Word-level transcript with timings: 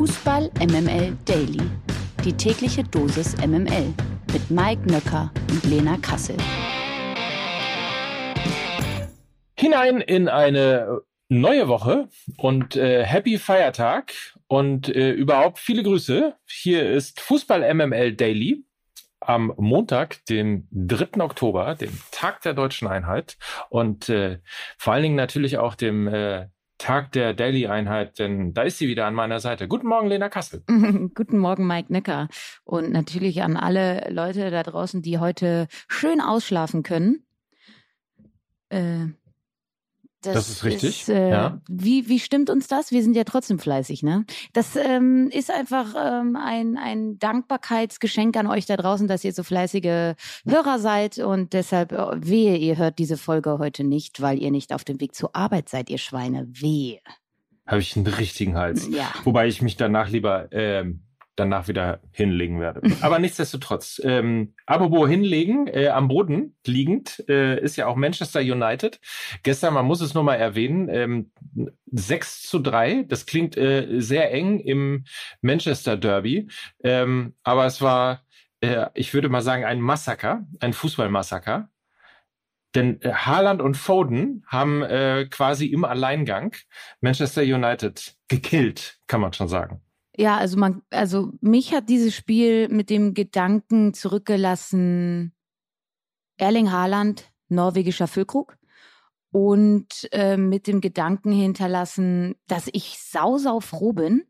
Fußball 0.00 0.50
MML 0.60 1.14
Daily. 1.26 1.60
Die 2.24 2.32
tägliche 2.32 2.82
Dosis 2.82 3.36
MML 3.36 3.92
mit 4.32 4.50
Mike 4.50 4.90
Nöcker 4.90 5.30
und 5.50 5.62
Lena 5.64 5.98
Kassel. 5.98 6.38
Hinein 9.58 10.00
in 10.00 10.28
eine 10.28 11.02
neue 11.28 11.68
Woche 11.68 12.08
und 12.38 12.76
äh, 12.76 13.04
Happy 13.04 13.36
Feiertag 13.36 14.14
und 14.46 14.88
äh, 14.88 15.10
überhaupt 15.10 15.58
viele 15.58 15.82
Grüße. 15.82 16.34
Hier 16.46 16.90
ist 16.90 17.20
Fußball 17.20 17.74
MML 17.74 18.14
Daily 18.14 18.64
am 19.20 19.52
Montag, 19.58 20.24
den 20.30 20.66
3. 20.70 21.22
Oktober, 21.22 21.74
dem 21.74 21.92
Tag 22.10 22.40
der 22.40 22.54
deutschen 22.54 22.88
Einheit 22.88 23.36
und 23.68 24.08
äh, 24.08 24.38
vor 24.78 24.94
allen 24.94 25.02
Dingen 25.02 25.16
natürlich 25.16 25.58
auch 25.58 25.74
dem 25.74 26.08
äh, 26.08 26.46
Tag 26.80 27.12
der 27.12 27.34
Daily-Einheit, 27.34 28.18
denn 28.18 28.54
da 28.54 28.62
ist 28.62 28.78
sie 28.78 28.88
wieder 28.88 29.04
an 29.06 29.14
meiner 29.14 29.38
Seite. 29.38 29.68
Guten 29.68 29.86
Morgen, 29.86 30.08
Lena 30.08 30.30
Kassel. 30.30 30.62
Guten 31.14 31.36
Morgen, 31.36 31.66
Mike 31.66 31.92
Necker. 31.92 32.28
Und 32.64 32.90
natürlich 32.90 33.42
an 33.42 33.58
alle 33.58 34.08
Leute 34.10 34.50
da 34.50 34.62
draußen, 34.62 35.02
die 35.02 35.18
heute 35.18 35.68
schön 35.88 36.22
ausschlafen 36.22 36.82
können. 36.82 37.26
Äh, 38.70 39.08
das, 40.22 40.34
das, 40.34 40.48
ist 40.50 40.64
richtig. 40.64 41.00
Ist, 41.02 41.08
äh, 41.08 41.30
ja. 41.30 41.60
wie, 41.68 42.08
wie 42.08 42.18
stimmt 42.18 42.50
uns 42.50 42.68
das? 42.68 42.90
Wir 42.90 43.02
sind 43.02 43.16
ja 43.16 43.24
trotzdem 43.24 43.58
fleißig, 43.58 44.02
ne? 44.02 44.24
Das 44.52 44.76
ähm, 44.76 45.30
ist 45.32 45.50
einfach 45.50 45.94
ähm, 45.96 46.36
ein, 46.36 46.76
ein 46.76 47.18
Dankbarkeitsgeschenk 47.18 48.36
an 48.36 48.46
euch 48.46 48.66
da 48.66 48.76
draußen, 48.76 49.08
dass 49.08 49.24
ihr 49.24 49.32
so 49.32 49.42
fleißige 49.42 50.14
Hörer 50.46 50.78
seid 50.78 51.18
und 51.18 51.52
deshalb 51.54 51.92
äh, 51.92 51.96
wehe, 52.16 52.56
ihr 52.56 52.76
hört 52.76 52.98
diese 52.98 53.16
Folge 53.16 53.58
heute 53.58 53.84
nicht, 53.84 54.20
weil 54.20 54.38
ihr 54.42 54.50
nicht 54.50 54.74
auf 54.74 54.84
dem 54.84 55.00
Weg 55.00 55.14
zur 55.14 55.34
Arbeit 55.34 55.68
seid, 55.68 55.88
ihr 55.88 55.98
Schweine. 55.98 56.48
Wehe. 56.50 57.00
Habe 57.66 57.80
ich 57.80 57.96
einen 57.96 58.06
richtigen 58.06 58.56
Hals. 58.56 58.88
Ja. 58.88 59.12
Wobei 59.24 59.46
ich 59.46 59.62
mich 59.62 59.76
danach 59.76 60.10
lieber 60.10 60.48
ähm, 60.52 61.02
danach 61.40 61.66
wieder 61.66 62.00
hinlegen 62.12 62.60
werde. 62.60 62.82
Aber 63.00 63.18
nichtsdestotrotz, 63.18 64.00
ähm, 64.04 64.54
apropos 64.66 65.08
hinlegen, 65.08 65.66
äh, 65.66 65.88
am 65.88 66.08
Boden 66.08 66.56
liegend, 66.66 67.24
äh, 67.28 67.60
ist 67.60 67.76
ja 67.76 67.86
auch 67.86 67.96
Manchester 67.96 68.40
United. 68.40 69.00
Gestern, 69.42 69.74
man 69.74 69.86
muss 69.86 70.00
es 70.00 70.14
nur 70.14 70.22
mal 70.22 70.36
erwähnen, 70.36 70.88
ähm, 70.90 71.32
6 71.86 72.42
zu 72.42 72.58
3, 72.58 73.04
das 73.08 73.26
klingt 73.26 73.56
äh, 73.56 74.00
sehr 74.00 74.32
eng 74.32 74.60
im 74.60 75.04
Manchester 75.40 75.96
Derby, 75.96 76.48
ähm, 76.84 77.34
aber 77.42 77.66
es 77.66 77.80
war, 77.80 78.22
äh, 78.60 78.86
ich 78.94 79.14
würde 79.14 79.28
mal 79.28 79.42
sagen, 79.42 79.64
ein 79.64 79.80
Massaker, 79.80 80.46
ein 80.60 80.72
Fußballmassaker. 80.72 81.70
Denn 82.76 83.00
äh, 83.02 83.12
Haaland 83.12 83.60
und 83.60 83.76
Foden 83.76 84.44
haben 84.46 84.82
äh, 84.82 85.26
quasi 85.28 85.66
im 85.66 85.84
Alleingang 85.84 86.54
Manchester 87.00 87.42
United 87.42 88.14
gekillt, 88.28 89.00
kann 89.08 89.20
man 89.20 89.32
schon 89.32 89.48
sagen. 89.48 89.82
Ja, 90.16 90.36
also 90.36 90.58
man, 90.58 90.82
also 90.90 91.32
mich 91.40 91.72
hat 91.72 91.88
dieses 91.88 92.14
Spiel 92.14 92.68
mit 92.68 92.90
dem 92.90 93.14
Gedanken 93.14 93.94
zurückgelassen, 93.94 95.32
Erling 96.36 96.72
Haaland, 96.72 97.30
norwegischer 97.48 98.06
Füllkrug, 98.06 98.56
und 99.32 100.08
äh, 100.12 100.36
mit 100.36 100.66
dem 100.66 100.80
Gedanken 100.80 101.32
hinterlassen, 101.32 102.34
dass 102.48 102.68
ich 102.72 102.98
sau, 102.98 103.38
sau 103.38 103.60
froh 103.60 103.92
bin, 103.92 104.24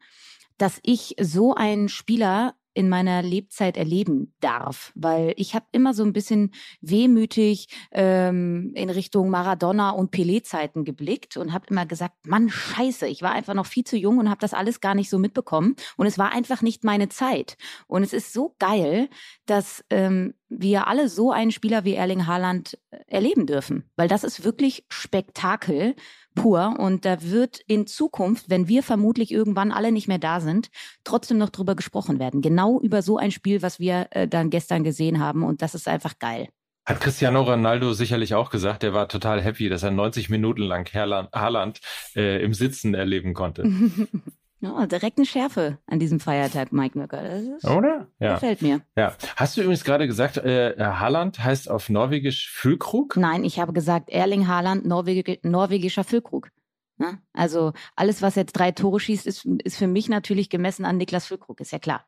dass 0.59 0.79
ich 0.83 1.17
so 1.19 1.55
einen 1.55 1.89
Spieler 1.89 2.55
in 2.75 2.89
meiner 2.89 3.23
Lebzeit 3.23 3.77
erleben 3.77 4.35
darf, 4.41 4.93
weil 4.95 5.35
ich 5.37 5.55
habe 5.55 5.67
immer 5.73 5.95
so 5.95 6.05
ein 6.05 6.13
bisschen 6.13 6.53
wehmütig 6.81 7.69
ähm, 7.93 8.73
in 8.75 8.91
Richtung 8.91 9.31
Maradona 9.31 9.91
und 9.91 10.13
Pelé-Zeiten 10.13 10.85
geblickt 10.85 11.37
und 11.37 11.53
habe 11.53 11.67
immer 11.69 11.87
gesagt, 11.87 12.27
Mann, 12.27 12.49
scheiße, 12.49 13.07
ich 13.07 13.23
war 13.23 13.33
einfach 13.33 13.55
noch 13.55 13.67
viel 13.67 13.85
zu 13.85 13.97
jung 13.97 14.19
und 14.19 14.31
habe 14.31 14.41
das 14.41 14.55
alles 14.55 14.81
gar 14.81 14.95
nicht 14.95 15.11
so 15.11 15.19
mitbekommen. 15.19 15.75
Und 15.97 16.07
es 16.07 16.19
war 16.19 16.33
einfach 16.33 16.63
nicht 16.63 16.85
meine 16.85 17.09
Zeit. 17.09 17.57
Und 17.87 18.03
es 18.03 18.13
ist 18.13 18.33
so 18.33 18.55
geil, 18.59 19.09
dass 19.47 19.85
ähm, 19.91 20.35
wir 20.49 20.87
alle 20.87 21.09
so 21.09 21.31
einen 21.31 21.53
Spieler 21.53 21.85
wie 21.85 21.95
Erling 21.95 22.27
Haaland 22.27 22.79
äh, 22.91 22.99
erleben 23.07 23.47
dürfen, 23.47 23.91
weil 23.97 24.09
das 24.09 24.25
ist 24.25 24.45
wirklich 24.45 24.85
Spektakel 24.89 25.95
pur. 26.41 26.77
Und 26.79 27.05
da 27.05 27.23
wird 27.23 27.61
in 27.67 27.87
Zukunft, 27.87 28.51
wenn 28.51 28.69
wir 28.69 28.83
vermutlich 28.83 29.31
irgendwann 29.31 29.73
alle 29.73 29.93
nicht 29.93 30.09
mehr 30.09 30.19
da 30.19 30.41
sind, 30.41 30.71
trotzdem 31.05 31.39
noch 31.39 31.51
drüber 31.51 31.75
gesprochen 31.75 32.19
werden. 32.19 32.43
Genau 32.43 32.81
über 32.81 33.03
so 33.03 33.19
ein 33.19 33.31
Spiel, 33.31 33.63
was 33.63 33.79
wir 33.79 34.09
äh, 34.11 34.27
dann 34.27 34.51
gestern 34.51 34.85
gesehen 34.85 35.21
haben. 35.21 35.43
Und 35.43 35.63
das 35.63 35.75
ist 35.75 35.89
einfach 35.89 36.19
geil. 36.19 36.49
Hat 36.87 37.01
Cristiano 37.01 37.43
Ronaldo 37.43 37.93
sicherlich 37.93 38.35
auch 38.35 38.51
gesagt, 38.51 38.83
er 38.83 38.95
war 38.95 39.09
total 39.09 39.43
happy, 39.43 39.69
dass 39.69 39.83
er 39.83 39.91
90 39.91 40.31
Minuten 40.31 40.63
lang 40.63 40.89
Haaland 40.93 41.81
äh, 42.17 42.43
im 42.43 42.55
Sitzen 42.55 42.95
erleben 42.95 43.35
konnte. 43.35 43.65
Ja, 44.63 44.87
direkt 44.87 45.17
eine 45.17 45.27
Schärfe 45.27 45.79
an 45.87 45.99
diesem 45.99 46.21
Feiertag, 46.21 46.71
Mike 46.71 46.99
Möcker. 46.99 47.23
Das 47.23 47.43
ist, 47.43 47.65
Oder? 47.65 48.09
Ja. 48.19 48.35
Gefällt 48.35 48.61
mir. 48.61 48.83
Ja. 48.95 49.15
Hast 49.37 49.57
du 49.57 49.63
übrigens 49.63 49.85
gerade 49.85 50.07
gesagt, 50.07 50.37
äh, 50.37 50.75
Haaland 50.79 51.43
heißt 51.43 51.71
auf 51.71 51.89
Norwegisch 51.89 52.51
Füllkrug? 52.51 53.17
Nein, 53.17 53.45
ich 53.45 53.59
habe 53.59 53.73
gesagt 53.73 54.11
Erling 54.11 54.49
Haaland, 54.49 54.85
Norweg 54.85 55.43
norwegischer 55.45 56.05
Füllkrug. 56.05 56.51
Ja? 56.99 57.19
Also 57.33 57.73
alles, 57.97 58.21
was 58.21 58.35
jetzt 58.35 58.53
drei 58.53 58.71
Tore 58.71 59.01
schießt, 59.01 59.27
ist, 59.27 59.47
ist 59.47 59.79
für 59.79 59.87
mich 59.87 60.11
natürlich 60.11 60.51
gemessen 60.51 60.85
an 60.85 60.99
Niklas 60.99 61.27
Füllkrug, 61.27 61.61
ist 61.61 61.73
ja 61.73 61.79
klar. 61.79 62.05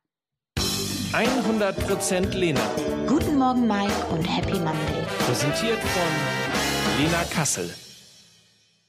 100% 1.12 2.34
Lena. 2.34 2.60
Guten 3.06 3.38
Morgen, 3.38 3.66
Mike, 3.66 3.92
und 4.10 4.24
Happy 4.24 4.58
Monday. 4.58 5.04
Präsentiert 5.26 5.78
von 5.78 7.02
Lena 7.02 7.24
Kassel. 7.24 7.70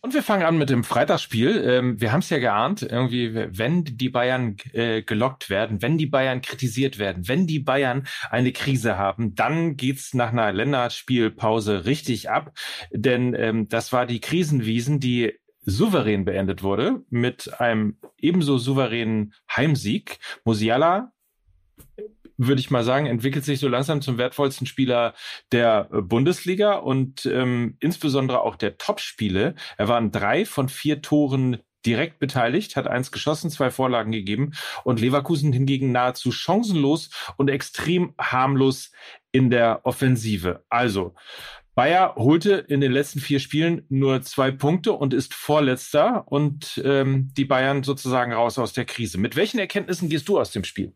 Und 0.06 0.14
wir 0.14 0.22
fangen 0.22 0.44
an 0.44 0.58
mit 0.58 0.69
dem 0.69 0.84
Freitagsspiel. 0.84 1.64
Ähm, 1.66 2.02
wir 2.02 2.12
haben 2.12 2.19
es 2.19 2.30
ja 2.30 2.38
geahnt, 2.38 2.81
irgendwie, 2.81 3.34
wenn 3.34 3.86
die 3.86 4.09
Bayern 4.09 4.58
äh, 4.74 5.02
gelockt 5.02 5.50
werden, 5.50 5.81
wenn 5.81 5.97
die 5.97 6.08
Bayern 6.08 6.41
kritisiert 6.41 7.00
werden, 7.00 7.30
wenn 7.30 7.47
die 7.47 7.59
Bayern 7.59 8.06
eine 8.30 8.52
Krise 8.52 8.97
haben, 8.97 9.34
dann 9.34 9.78
geht's 9.78 10.14
nach 10.14 10.34
einer 10.34 10.52
Länderspielpause 10.52 11.86
richtig 11.86 12.30
ab. 12.30 12.52
Denn 12.91 13.34
ähm, 13.34 13.69
das 13.69 13.94
war 13.94 14.06
die 14.06 14.19
Krisenwiesen, 14.19 15.00
die 15.00 15.40
souverän 15.62 16.25
beendet 16.25 16.64
wurde 16.64 17.06
mit 17.09 17.62
einem 17.62 17.97
ebenso 18.18 18.58
souveränen 18.58 19.34
Heimsieg. 19.56 20.20
Musiala 20.44 21.12
würde 22.38 22.59
ich 22.59 22.71
mal 22.71 22.83
sagen, 22.83 23.05
entwickelt 23.05 23.45
sich 23.45 23.59
so 23.59 23.67
langsam 23.67 24.01
zum 24.01 24.17
wertvollsten 24.17 24.67
Spieler 24.67 25.13
der 25.51 25.89
äh, 25.91 26.01
Bundesliga 26.01 26.73
und 26.73 27.25
ähm, 27.25 27.77
insbesondere 27.79 28.41
auch 28.41 28.55
der 28.55 28.77
Topspiele. 28.77 29.55
Er 29.77 29.88
war 29.88 29.99
in 29.99 30.11
drei 30.11 30.45
von 30.45 30.69
vier 30.69 31.01
Toren 31.01 31.57
direkt 31.85 32.19
beteiligt, 32.19 32.75
hat 32.75 32.88
eins 32.88 33.11
geschossen, 33.11 33.49
zwei 33.49 33.69
Vorlagen 33.69 34.11
gegeben 34.11 34.53
und 34.83 35.01
Leverkusen 35.01 35.51
hingegen 35.51 35.91
nahezu 35.91 36.31
chancenlos 36.31 37.09
und 37.38 37.49
extrem 37.49 38.13
harmlos 38.17 38.91
in 39.31 39.49
der 39.49 39.81
Offensive. 39.85 40.63
Also 40.69 41.13
Bayer 41.75 42.16
holte 42.16 42.53
in 42.53 42.81
den 42.81 42.91
letzten 42.91 43.19
vier 43.19 43.39
Spielen 43.39 43.85
nur 43.89 44.22
zwei 44.22 44.51
Punkte 44.51 44.93
und 44.93 45.13
ist 45.13 45.33
Vorletzter 45.33 46.23
und 46.27 46.81
ähm, 46.85 47.31
die 47.35 47.45
Bayern 47.45 47.83
sozusagen 47.83 48.31
raus 48.31 48.59
aus 48.59 48.73
der 48.73 48.85
Krise. 48.85 49.17
Mit 49.17 49.35
welchen 49.35 49.59
Erkenntnissen 49.59 50.07
gehst 50.07 50.29
du 50.29 50.39
aus 50.39 50.51
dem 50.51 50.63
Spiel? 50.63 50.93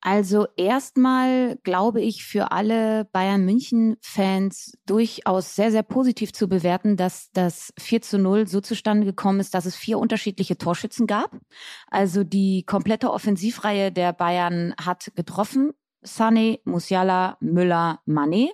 Also 0.00 0.46
erstmal 0.56 1.56
glaube 1.64 2.00
ich 2.00 2.24
für 2.24 2.52
alle 2.52 3.06
Bayern 3.06 3.44
München-Fans 3.44 4.78
durchaus 4.86 5.56
sehr, 5.56 5.72
sehr 5.72 5.82
positiv 5.82 6.32
zu 6.32 6.48
bewerten, 6.48 6.96
dass 6.96 7.30
das 7.32 7.72
4 7.78 8.02
zu 8.02 8.18
0 8.18 8.46
so 8.46 8.60
zustande 8.60 9.04
gekommen 9.04 9.40
ist, 9.40 9.54
dass 9.54 9.66
es 9.66 9.74
vier 9.74 9.98
unterschiedliche 9.98 10.56
Torschützen 10.56 11.06
gab. 11.06 11.36
Also 11.88 12.22
die 12.22 12.62
komplette 12.64 13.12
Offensivreihe 13.12 13.90
der 13.90 14.12
Bayern 14.12 14.74
hat 14.80 15.10
getroffen. 15.16 15.72
Sané, 16.04 16.60
Musiala, 16.64 17.36
Müller, 17.40 18.00
Mané. 18.06 18.50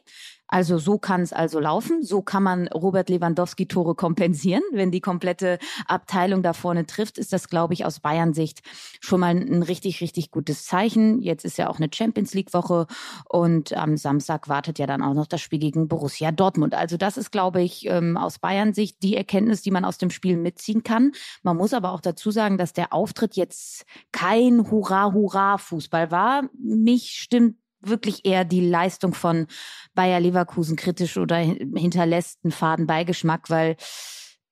Also 0.54 0.78
so 0.78 0.98
kann 0.98 1.20
es 1.20 1.32
also 1.32 1.58
laufen. 1.58 2.04
So 2.04 2.22
kann 2.22 2.44
man 2.44 2.68
Robert 2.68 3.08
Lewandowski 3.08 3.66
Tore 3.66 3.96
kompensieren. 3.96 4.62
Wenn 4.70 4.92
die 4.92 5.00
komplette 5.00 5.58
Abteilung 5.88 6.44
da 6.44 6.52
vorne 6.52 6.86
trifft, 6.86 7.18
ist 7.18 7.32
das, 7.32 7.48
glaube 7.48 7.74
ich, 7.74 7.84
aus 7.84 7.98
Bayern 7.98 8.34
Sicht 8.34 8.62
schon 9.00 9.18
mal 9.18 9.34
ein 9.34 9.64
richtig, 9.64 10.00
richtig 10.00 10.30
gutes 10.30 10.64
Zeichen. 10.64 11.20
Jetzt 11.20 11.44
ist 11.44 11.58
ja 11.58 11.68
auch 11.68 11.78
eine 11.78 11.88
Champions 11.92 12.34
League 12.34 12.54
Woche 12.54 12.86
und 13.28 13.76
am 13.76 13.96
Samstag 13.96 14.48
wartet 14.48 14.78
ja 14.78 14.86
dann 14.86 15.02
auch 15.02 15.14
noch 15.14 15.26
das 15.26 15.40
Spiel 15.40 15.58
gegen 15.58 15.88
Borussia 15.88 16.30
Dortmund. 16.30 16.76
Also 16.76 16.96
das 16.98 17.16
ist, 17.16 17.32
glaube 17.32 17.60
ich, 17.60 17.86
ähm, 17.86 18.16
aus 18.16 18.38
Bayern 18.38 18.74
Sicht 18.74 19.02
die 19.02 19.16
Erkenntnis, 19.16 19.62
die 19.62 19.72
man 19.72 19.84
aus 19.84 19.98
dem 19.98 20.10
Spiel 20.10 20.36
mitziehen 20.36 20.84
kann. 20.84 21.10
Man 21.42 21.56
muss 21.56 21.74
aber 21.74 21.90
auch 21.90 22.00
dazu 22.00 22.30
sagen, 22.30 22.58
dass 22.58 22.72
der 22.72 22.92
Auftritt 22.92 23.34
jetzt 23.34 23.86
kein 24.12 24.70
Hurra-Hurra-Fußball 24.70 26.12
war. 26.12 26.48
Mich 26.56 27.10
stimmt 27.10 27.56
wirklich 27.88 28.24
eher 28.24 28.44
die 28.44 28.66
Leistung 28.66 29.14
von 29.14 29.46
Bayer 29.94 30.20
Leverkusen 30.20 30.76
kritisch 30.76 31.16
oder 31.16 31.36
hinterlässt 31.36 32.40
einen 32.44 32.52
faden 32.52 32.86
Beigeschmack, 32.86 33.50
weil 33.50 33.76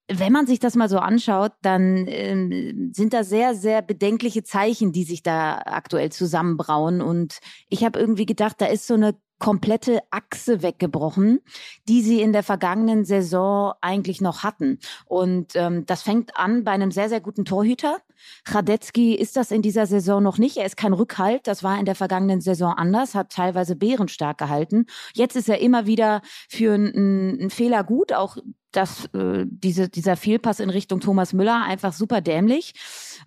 wenn 0.09 0.33
man 0.33 0.47
sich 0.47 0.59
das 0.59 0.75
mal 0.75 0.89
so 0.89 0.99
anschaut, 0.99 1.53
dann 1.63 2.07
ähm, 2.09 2.91
sind 2.93 3.13
da 3.13 3.25
sehr, 3.25 3.55
sehr 3.55 3.83
bedenkliche 3.83 4.43
Zeichen, 4.43 4.93
die 4.93 5.05
sich 5.05 5.23
da 5.23 5.63
aktuell 5.65 6.11
zusammenbrauen. 6.11 7.01
Und 7.01 7.39
ich 7.69 7.85
habe 7.85 7.99
irgendwie 7.99 8.27
gedacht, 8.27 8.61
da 8.61 8.67
ist 8.67 8.87
so 8.87 8.95
eine 8.95 9.15
komplette 9.43 9.99
Achse 10.13 10.63
weggebrochen, 10.63 11.41
die 11.89 12.01
sie 12.03 12.23
in 12.23 12.33
der 12.33 12.45
vergangenen 12.45 13.05
Saison 13.05 13.73
eigentlich 13.81 14.21
noch 14.21 14.45
hatten. 14.45 14.79
Und 15.05 15.57
ähm, 15.57 15.85
das 15.85 16.03
fängt 16.03 16.37
an 16.37 16.63
bei 16.63 16.71
einem 16.71 16.93
sehr, 16.93 17.09
sehr 17.09 17.21
guten 17.21 17.45
Torhüter. 17.45 17.99
Radetzky 18.47 19.17
ist 19.17 19.35
das 19.35 19.51
in 19.51 19.61
dieser 19.61 19.87
Saison 19.87 20.23
noch 20.23 20.39
nicht. 20.39 20.59
Er 20.59 20.67
ist 20.67 20.77
kein 20.77 20.93
Rückhalt. 20.93 21.49
Das 21.49 21.65
war 21.65 21.77
in 21.81 21.87
der 21.87 21.97
vergangenen 21.97 22.41
Saison 22.41 22.73
anders, 22.73 23.17
hat 23.17 23.33
teilweise 23.33 23.75
bärenstark 23.75 24.39
gehalten. 24.39 24.87
Jetzt 25.13 25.35
ist 25.35 25.49
er 25.49 25.59
immer 25.59 25.87
wieder 25.87 26.23
für 26.49 26.75
einen, 26.75 27.41
einen 27.41 27.51
Fehler 27.51 27.83
gut. 27.83 28.13
Auch 28.13 28.37
das, 28.71 29.07
äh, 29.07 29.45
diese, 29.49 29.89
dieser 29.89 30.15
Fehlpass 30.15 30.61
in 30.61 30.71
Richtung 30.71 31.01
Thomas 31.01 31.33
Müller 31.33 31.65
einfach 31.65 31.93
super 31.93 32.21
dämlich. 32.21 32.75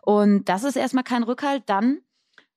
Und 0.01 0.45
das 0.45 0.63
ist 0.63 0.77
erstmal 0.77 1.03
kein 1.03 1.23
Rückhalt. 1.23 1.63
Dann 1.65 2.00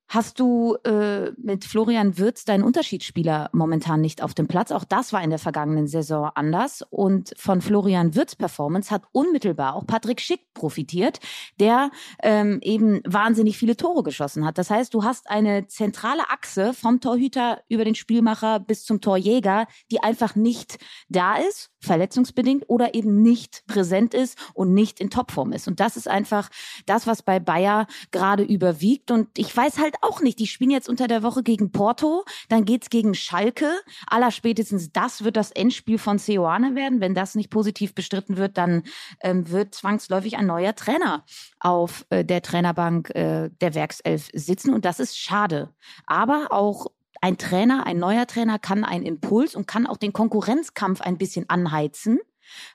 hast 0.09 0.41
du 0.41 0.77
äh, 0.85 1.33
mit 1.37 1.65
Florian 1.65 2.17
Wirz 2.17 2.45
deinen 2.45 2.63
Unterschiedsspieler 2.63 3.51
momentan 3.53 4.01
nicht 4.01 4.23
auf 4.23 4.33
dem 4.33 4.49
Platz. 4.49 4.73
Auch 4.73 4.85
das 4.85 5.13
war 5.13 5.23
in 5.23 5.31
der 5.31 5.39
vergangenen 5.39 5.87
Saison 5.87 6.31
anders. 6.35 6.83
Und 6.89 7.35
von 7.37 7.61
Florian 7.61 8.15
Wirz 8.15 8.35
Performance 8.35 8.91
hat 8.91 9.03
unmittelbar 9.13 9.75
auch 9.75 9.87
Patrick 9.87 10.21
Schick 10.21 10.55
profitiert, 10.55 11.21
der 11.61 11.91
ähm, 12.23 12.59
eben 12.63 13.03
wahnsinnig 13.07 13.59
viele 13.59 13.77
Tore 13.77 14.03
geschossen 14.03 14.47
hat. 14.47 14.57
Das 14.57 14.71
heißt, 14.71 14.95
du 14.95 15.05
hast 15.05 15.29
eine 15.29 15.67
zentrale 15.69 16.31
Achse 16.31 16.73
vom 16.73 17.01
Torhüter 17.01 17.61
über 17.69 17.85
den 17.85 17.95
Spielmacher 17.95 18.61
bis 18.61 18.85
zum 18.85 19.01
Torjäger, 19.01 19.67
die 19.91 20.03
einfach 20.03 20.35
nicht 20.35 20.79
da 21.09 21.37
ist 21.37 21.71
verletzungsbedingt 21.81 22.65
oder 22.69 22.95
eben 22.95 23.23
nicht 23.23 23.65
präsent 23.67 24.15
ist 24.15 24.39
und 24.55 24.75
nicht 24.75 25.01
in 25.01 25.11
Topform 25.11 25.53
ist. 25.53 25.69
Und 25.69 25.81
das 25.81 25.97
ist 25.97 26.09
einfach 26.09 26.51
das, 26.87 27.07
was 27.07 27.23
bei 27.23 27.41
Bayer 27.41 27.87
gerade 28.11 28.43
überwiegt. 28.43 29.11
Und 29.11 29.29
ich 29.39 29.55
weiß 29.57 29.79
halt 29.79 29.97
auch 30.03 30.21
nicht, 30.21 30.39
die 30.39 30.47
spielen 30.47 30.71
jetzt 30.71 30.89
unter 30.89 31.07
der 31.07 31.23
Woche 31.23 31.43
gegen 31.43 31.73
Porto, 31.73 32.25
dann 32.49 32.65
geht's 32.65 32.91
gegen 32.91 33.15
Schalke. 33.15 33.71
Allerspätestens 34.07 34.93
das 34.93 35.25
wird 35.25 35.37
das 35.37 35.51
Endspiel 35.51 35.99
von 35.99 36.19
Ceoane 36.19 36.75
werden. 36.75 37.01
Wenn 37.01 37.15
das 37.15 37.35
nicht 37.35 37.51
positiv 37.51 37.95
bestritten 37.95 38.37
wird, 38.37 38.59
dann 38.59 38.83
ähm, 39.21 39.51
wird 39.51 39.75
zwangsläufig 39.75 40.37
ein 40.37 40.47
neuer 40.47 40.75
Trainer 40.75 41.25
auf 41.61 42.05
äh, 42.11 42.25
der 42.25 42.43
Trainerbank 42.43 43.11
äh, 43.11 43.51
der 43.61 43.75
Werkself 43.75 44.29
sitzen. 44.33 44.75
Und 44.75 44.85
das 44.85 45.01
ist 45.01 45.19
schade. 45.19 45.75
Aber 46.07 46.49
auch 46.51 46.87
ein 47.21 47.39
Trainer, 47.39 47.87
ein 47.87 47.99
neuer 47.99 48.27
Trainer 48.27 48.59
kann 48.59 48.85
einen 48.85 49.05
Impuls 49.05 49.55
und 49.55 49.67
kann 49.67 49.87
auch 49.87 49.97
den 49.97 50.13
Konkurrenzkampf 50.13 51.01
ein 51.01 51.19
bisschen 51.19 51.49
anheizen, 51.49 52.19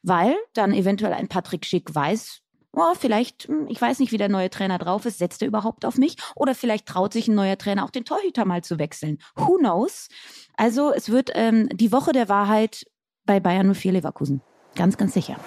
weil 0.01 0.35
dann 0.53 0.73
eventuell 0.73 1.13
ein 1.13 1.27
Patrick 1.27 1.65
Schick 1.65 1.93
weiß, 1.93 2.43
oh, 2.73 2.93
vielleicht, 2.99 3.47
hm, 3.47 3.67
ich 3.69 3.81
weiß 3.81 3.99
nicht, 3.99 4.11
wie 4.11 4.17
der 4.17 4.29
neue 4.29 4.49
Trainer 4.49 4.77
drauf 4.77 5.05
ist, 5.05 5.19
setzt 5.19 5.41
er 5.41 5.47
überhaupt 5.47 5.85
auf 5.85 5.97
mich? 5.97 6.17
Oder 6.35 6.55
vielleicht 6.55 6.87
traut 6.87 7.13
sich 7.13 7.27
ein 7.27 7.35
neuer 7.35 7.57
Trainer 7.57 7.85
auch 7.85 7.91
den 7.91 8.05
Torhüter 8.05 8.45
mal 8.45 8.63
zu 8.63 8.79
wechseln. 8.79 9.19
Who 9.35 9.57
knows? 9.57 10.09
Also 10.57 10.91
es 10.93 11.09
wird 11.09 11.31
ähm, 11.35 11.69
die 11.71 11.91
Woche 11.91 12.11
der 12.11 12.29
Wahrheit 12.29 12.85
bei 13.25 13.39
Bayern 13.39 13.73
04 13.73 13.93
Leverkusen. 13.93 14.41
Ganz, 14.75 14.97
ganz 14.97 15.13
sicher. 15.13 15.37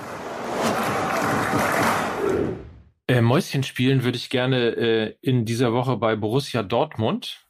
Äh, 3.09 3.21
Mäuschen 3.21 3.63
spielen 3.63 4.03
würde 4.03 4.17
ich 4.17 4.31
gerne 4.31 4.77
äh, 4.77 5.17
in 5.21 5.45
dieser 5.45 5.73
Woche 5.73 5.97
bei 5.97 6.17
Borussia 6.17 6.63
Dortmund. 6.63 7.46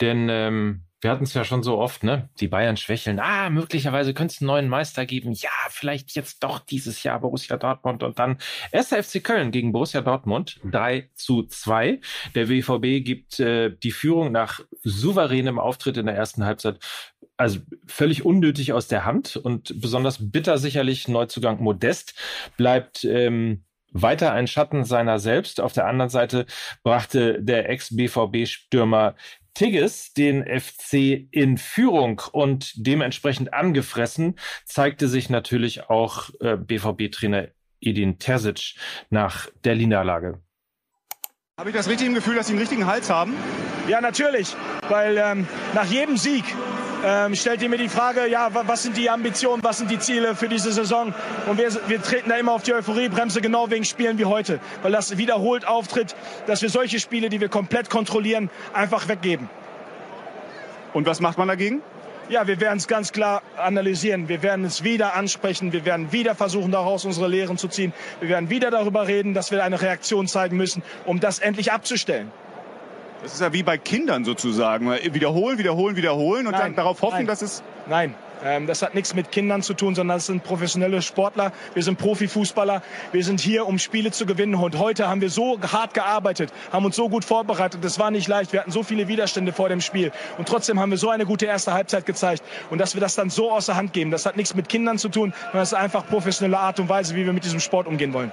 Denn 0.00 0.28
ähm, 0.28 0.84
wir 1.04 1.10
hatten 1.10 1.24
es 1.24 1.34
ja 1.34 1.44
schon 1.44 1.62
so 1.62 1.78
oft, 1.78 2.02
ne? 2.02 2.30
Die 2.40 2.48
Bayern 2.48 2.78
schwächeln. 2.78 3.20
Ah, 3.20 3.50
möglicherweise 3.50 4.14
könnte 4.14 4.32
es 4.32 4.40
einen 4.40 4.46
neuen 4.46 4.68
Meister 4.70 5.04
geben. 5.04 5.32
Ja, 5.32 5.50
vielleicht 5.68 6.16
jetzt 6.16 6.42
doch 6.42 6.60
dieses 6.60 7.02
Jahr 7.02 7.20
Borussia 7.20 7.58
Dortmund 7.58 8.02
und 8.02 8.18
dann 8.18 8.38
1. 8.72 8.88
FC 8.88 9.22
Köln 9.22 9.50
gegen 9.50 9.72
Borussia 9.72 10.00
Dortmund 10.00 10.60
3 10.64 11.10
zu 11.14 11.42
2. 11.42 12.00
Der 12.34 12.48
WVB 12.48 13.04
gibt 13.04 13.38
äh, 13.38 13.76
die 13.76 13.90
Führung 13.90 14.32
nach 14.32 14.60
souveränem 14.82 15.58
Auftritt 15.58 15.98
in 15.98 16.06
der 16.06 16.16
ersten 16.16 16.44
Halbzeit 16.44 16.78
also 17.36 17.60
völlig 17.86 18.24
unnötig 18.24 18.72
aus 18.72 18.88
der 18.88 19.04
Hand 19.04 19.36
und 19.36 19.80
besonders 19.80 20.30
bitter 20.30 20.56
sicherlich 20.56 21.08
Neuzugang 21.08 21.60
Modest 21.60 22.14
bleibt 22.56 23.04
ähm, 23.04 23.64
weiter 23.90 24.32
ein 24.32 24.46
Schatten 24.46 24.84
seiner 24.84 25.18
selbst. 25.18 25.60
Auf 25.60 25.72
der 25.72 25.86
anderen 25.86 26.10
Seite 26.10 26.46
brachte 26.82 27.42
der 27.42 27.68
Ex-BVB-Stürmer 27.68 29.14
Tigges 29.54 30.12
den 30.12 30.44
FC 30.44 31.28
in 31.30 31.58
Führung 31.58 32.20
und 32.32 32.72
dementsprechend 32.74 33.54
angefressen 33.54 34.38
zeigte 34.64 35.08
sich 35.08 35.30
natürlich 35.30 35.88
auch 35.88 36.30
äh, 36.40 36.56
BVB-Trainer 36.56 37.48
Edin 37.80 38.18
Terzic 38.18 38.74
nach 39.10 39.48
der 39.64 39.76
Niederlage. 39.76 40.40
Habe 41.58 41.70
ich 41.70 41.76
das 41.76 41.88
richtig 41.88 42.08
im 42.08 42.14
Gefühl, 42.14 42.34
dass 42.34 42.48
Sie 42.48 42.52
einen 42.52 42.60
richtigen 42.60 42.86
Hals 42.86 43.10
haben? 43.10 43.34
Ja, 43.86 44.00
natürlich, 44.00 44.56
weil 44.88 45.16
ähm, 45.18 45.46
nach 45.74 45.86
jedem 45.86 46.16
Sieg 46.16 46.44
ähm, 47.04 47.34
stellt 47.34 47.60
ihr 47.62 47.68
mir 47.68 47.78
die 47.78 47.88
Frage, 47.88 48.26
ja, 48.28 48.48
was 48.52 48.82
sind 48.82 48.96
die 48.96 49.10
Ambitionen, 49.10 49.62
was 49.62 49.78
sind 49.78 49.90
die 49.90 49.98
Ziele 49.98 50.34
für 50.34 50.48
diese 50.48 50.72
Saison? 50.72 51.14
Und 51.46 51.58
wir, 51.58 51.70
wir 51.86 52.02
treten 52.02 52.30
da 52.30 52.36
immer 52.36 52.52
auf 52.52 52.62
die 52.62 52.72
Euphoriebremse, 52.72 53.40
genau 53.40 53.70
wegen 53.70 53.84
Spielen 53.84 54.18
wie 54.18 54.24
heute, 54.24 54.58
weil 54.82 54.92
das 54.92 55.18
wiederholt 55.18 55.66
auftritt, 55.66 56.16
dass 56.46 56.62
wir 56.62 56.70
solche 56.70 56.98
Spiele, 56.98 57.28
die 57.28 57.40
wir 57.40 57.48
komplett 57.48 57.90
kontrollieren, 57.90 58.50
einfach 58.72 59.08
weggeben. 59.08 59.50
Und 60.94 61.06
was 61.06 61.20
macht 61.20 61.36
man 61.38 61.48
dagegen? 61.48 61.82
Ja, 62.30 62.46
wir 62.46 62.58
werden 62.58 62.78
es 62.78 62.88
ganz 62.88 63.12
klar 63.12 63.42
analysieren. 63.58 64.28
Wir 64.28 64.42
werden 64.42 64.64
es 64.64 64.82
wieder 64.82 65.14
ansprechen. 65.14 65.72
Wir 65.72 65.84
werden 65.84 66.10
wieder 66.10 66.34
versuchen, 66.34 66.72
daraus 66.72 67.04
unsere 67.04 67.28
Lehren 67.28 67.58
zu 67.58 67.68
ziehen. 67.68 67.92
Wir 68.20 68.30
werden 68.30 68.48
wieder 68.48 68.70
darüber 68.70 69.06
reden, 69.06 69.34
dass 69.34 69.50
wir 69.50 69.62
eine 69.62 69.82
Reaktion 69.82 70.26
zeigen 70.26 70.56
müssen, 70.56 70.82
um 71.04 71.20
das 71.20 71.38
endlich 71.38 71.70
abzustellen. 71.70 72.32
Das 73.22 73.34
ist 73.34 73.40
ja 73.40 73.52
wie 73.52 73.62
bei 73.62 73.78
Kindern 73.78 74.24
sozusagen. 74.24 74.90
Wiederholen, 74.90 75.58
wiederholen, 75.58 75.96
wiederholen 75.96 76.46
und 76.46 76.52
nein, 76.52 76.60
dann 76.60 76.76
darauf 76.76 77.00
hoffen, 77.02 77.18
nein, 77.18 77.26
dass 77.26 77.42
es. 77.42 77.62
Nein, 77.86 78.14
ähm, 78.44 78.66
das 78.66 78.82
hat 78.82 78.94
nichts 78.94 79.14
mit 79.14 79.32
Kindern 79.32 79.62
zu 79.62 79.72
tun, 79.72 79.94
sondern 79.94 80.18
das 80.18 80.26
sind 80.26 80.44
professionelle 80.44 81.00
Sportler. 81.00 81.52
Wir 81.72 81.82
sind 81.82 81.98
Profifußballer. 81.98 82.82
Wir 83.12 83.24
sind 83.24 83.40
hier, 83.40 83.66
um 83.66 83.78
Spiele 83.78 84.10
zu 84.10 84.26
gewinnen. 84.26 84.54
Und 84.54 84.78
heute 84.78 85.08
haben 85.08 85.22
wir 85.22 85.30
so 85.30 85.58
hart 85.60 85.94
gearbeitet, 85.94 86.52
haben 86.70 86.84
uns 86.84 86.96
so 86.96 87.08
gut 87.08 87.24
vorbereitet. 87.24 87.82
Das 87.82 87.98
war 87.98 88.10
nicht 88.10 88.28
leicht. 88.28 88.52
Wir 88.52 88.60
hatten 88.60 88.70
so 88.70 88.82
viele 88.82 89.08
Widerstände 89.08 89.52
vor 89.52 89.70
dem 89.70 89.80
Spiel. 89.80 90.12
Und 90.36 90.46
trotzdem 90.46 90.78
haben 90.78 90.90
wir 90.90 90.98
so 90.98 91.08
eine 91.08 91.24
gute 91.24 91.46
erste 91.46 91.72
Halbzeit 91.72 92.04
gezeigt. 92.04 92.42
Und 92.70 92.78
dass 92.78 92.94
wir 92.94 93.00
das 93.00 93.14
dann 93.14 93.30
so 93.30 93.50
außer 93.50 93.76
Hand 93.76 93.94
geben, 93.94 94.10
das 94.10 94.26
hat 94.26 94.36
nichts 94.36 94.54
mit 94.54 94.68
Kindern 94.68 94.98
zu 94.98 95.08
tun, 95.08 95.32
sondern 95.32 95.60
das 95.60 95.72
ist 95.72 95.78
einfach 95.78 96.06
professionelle 96.06 96.58
Art 96.58 96.78
und 96.80 96.88
Weise, 96.88 97.14
wie 97.16 97.24
wir 97.24 97.32
mit 97.32 97.44
diesem 97.44 97.60
Sport 97.60 97.86
umgehen 97.86 98.12
wollen. 98.12 98.30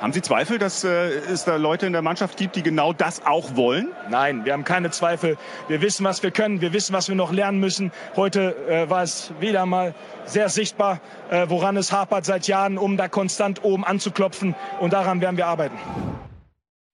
Haben 0.00 0.14
Sie 0.14 0.22
Zweifel, 0.22 0.56
dass 0.56 0.82
äh, 0.82 1.10
es 1.30 1.44
da 1.44 1.56
Leute 1.56 1.84
in 1.84 1.92
der 1.92 2.00
Mannschaft 2.00 2.38
gibt, 2.38 2.56
die 2.56 2.62
genau 2.62 2.94
das 2.94 3.26
auch 3.26 3.54
wollen? 3.54 3.88
Nein, 4.08 4.46
wir 4.46 4.54
haben 4.54 4.64
keine 4.64 4.90
Zweifel. 4.90 5.36
Wir 5.68 5.82
wissen, 5.82 6.04
was 6.04 6.22
wir 6.22 6.30
können. 6.30 6.62
Wir 6.62 6.72
wissen, 6.72 6.94
was 6.94 7.08
wir 7.08 7.14
noch 7.14 7.32
lernen 7.32 7.60
müssen. 7.60 7.92
Heute 8.16 8.56
äh, 8.66 8.88
war 8.88 9.02
es 9.02 9.30
wieder 9.40 9.66
mal 9.66 9.94
sehr 10.24 10.48
sichtbar, 10.48 11.02
äh, 11.30 11.50
woran 11.50 11.76
es 11.76 11.92
hapert 11.92 12.24
seit 12.24 12.46
Jahren, 12.48 12.78
um 12.78 12.96
da 12.96 13.08
konstant 13.08 13.62
oben 13.62 13.84
anzuklopfen. 13.84 14.54
Und 14.80 14.94
daran 14.94 15.20
werden 15.20 15.36
wir 15.36 15.46
arbeiten. 15.46 15.76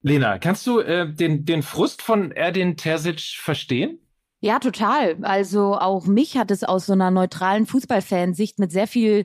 Lena, 0.03 0.39
kannst 0.41 0.67
du 0.67 0.81
äh, 0.81 1.09
den, 1.09 1.45
den 1.45 1.63
Frust 1.63 2.03
von 2.03 2.33
Erdin 2.33 2.77
Terzic 2.77 3.21
verstehen? 3.21 4.01
Ja, 4.41 4.59
total. 4.59 5.17
Also 5.23 5.77
auch 5.77 6.07
mich 6.07 6.37
hat 6.37 6.51
es 6.51 6.63
aus 6.63 6.87
so 6.87 6.93
einer 6.93 7.11
neutralen 7.11 7.65
Fußballfansicht 7.65 8.59
mit 8.59 8.71
sehr 8.71 8.87
viel 8.87 9.25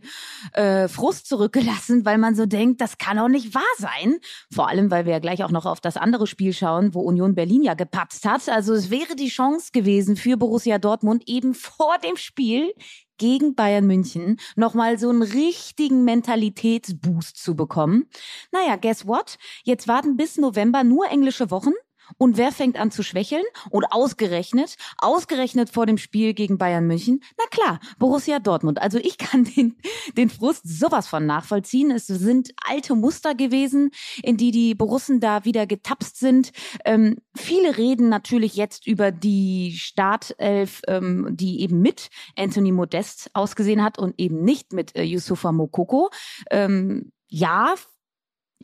äh, 0.54 0.88
Frust 0.88 1.28
zurückgelassen, 1.28 2.06
weil 2.06 2.18
man 2.18 2.34
so 2.34 2.46
denkt, 2.46 2.80
das 2.80 2.98
kann 2.98 3.20
auch 3.20 3.28
nicht 3.28 3.54
wahr 3.54 3.64
sein. 3.78 4.20
Vor 4.54 4.70
allem, 4.70 4.90
weil 4.90 5.06
wir 5.06 5.12
ja 5.12 5.20
gleich 5.20 5.44
auch 5.44 5.52
noch 5.52 5.66
auf 5.66 5.82
das 5.82 5.98
andere 5.98 6.28
Spiel 6.28 6.54
schauen, 6.54 6.94
wo 6.94 7.02
Union 7.02 7.36
Berlin 7.36 7.62
ja 7.62 7.74
gepatzt 7.74 8.26
hat. 8.26 8.48
Also 8.48 8.74
es 8.74 8.90
wäre 8.90 9.18
die 9.18 9.28
Chance 9.28 9.72
gewesen 9.74 10.16
für 10.16 10.38
Borussia 10.38 10.80
Dortmund 10.80 11.24
eben 11.28 11.56
vor 11.56 11.98
dem 12.02 12.16
Spiel 12.16 12.74
gegen 13.18 13.54
Bayern 13.54 13.86
München 13.86 14.40
nochmal 14.56 14.98
so 14.98 15.10
einen 15.10 15.22
richtigen 15.22 16.06
Mentalitätsboost 16.06 17.36
zu 17.36 17.56
bekommen. 17.56 18.08
Naja, 18.52 18.78
guess 18.78 19.06
what? 19.06 19.38
Jetzt 19.64 19.90
warten 19.90 20.16
bis 20.16 20.38
November 20.38 20.84
nur 20.86 21.08
englische 21.12 21.52
Wochen. 21.52 21.74
Und 22.18 22.38
wer 22.38 22.52
fängt 22.52 22.80
an 22.80 22.92
zu 22.92 23.04
schwächeln? 23.04 23.44
Und 23.70 23.86
ausgerechnet, 23.86 24.76
ausgerechnet 24.98 25.70
vor 25.70 25.86
dem 25.86 25.98
Spiel 25.98 26.34
gegen 26.34 26.58
Bayern 26.58 26.88
München? 26.88 27.24
Na 27.38 27.46
klar, 27.50 27.80
Borussia 28.00 28.40
Dortmund. 28.40 28.82
Also 28.82 28.98
ich 28.98 29.18
kann 29.18 29.44
den, 29.56 29.78
den 30.18 30.30
Frust 30.30 30.62
sowas 30.68 31.08
von 31.08 31.26
nachvollziehen. 31.26 31.92
Es 31.92 32.08
sind 32.08 32.52
alte 32.68 32.96
Muster 32.96 33.36
gewesen, 33.36 33.92
in 34.24 34.38
die 34.38 34.52
die 34.52 34.76
Borussen 34.76 35.20
da 35.20 35.46
wieder 35.46 35.66
getapst 35.66 36.20
sind. 36.20 36.52
Ähm, 36.86 37.18
viele 37.36 37.78
reden 37.78 38.10
natürlich 38.10 38.56
jetzt 38.56 38.88
über 38.88 39.12
die 39.12 39.74
Startelf, 39.78 40.82
ähm, 40.88 41.30
die 41.32 41.62
eben 41.62 41.82
mit 41.82 42.10
Anthony 42.38 42.72
Modest 42.72 43.30
ausgesehen 43.34 43.84
hat 43.84 43.98
und 44.00 44.20
eben 44.20 44.44
nicht 44.44 44.74
mit 44.74 44.96
äh, 44.96 45.04
Yusufa 45.04 45.52
Mokoko. 45.52 46.10
Ähm, 46.50 47.12
ja, 47.28 47.76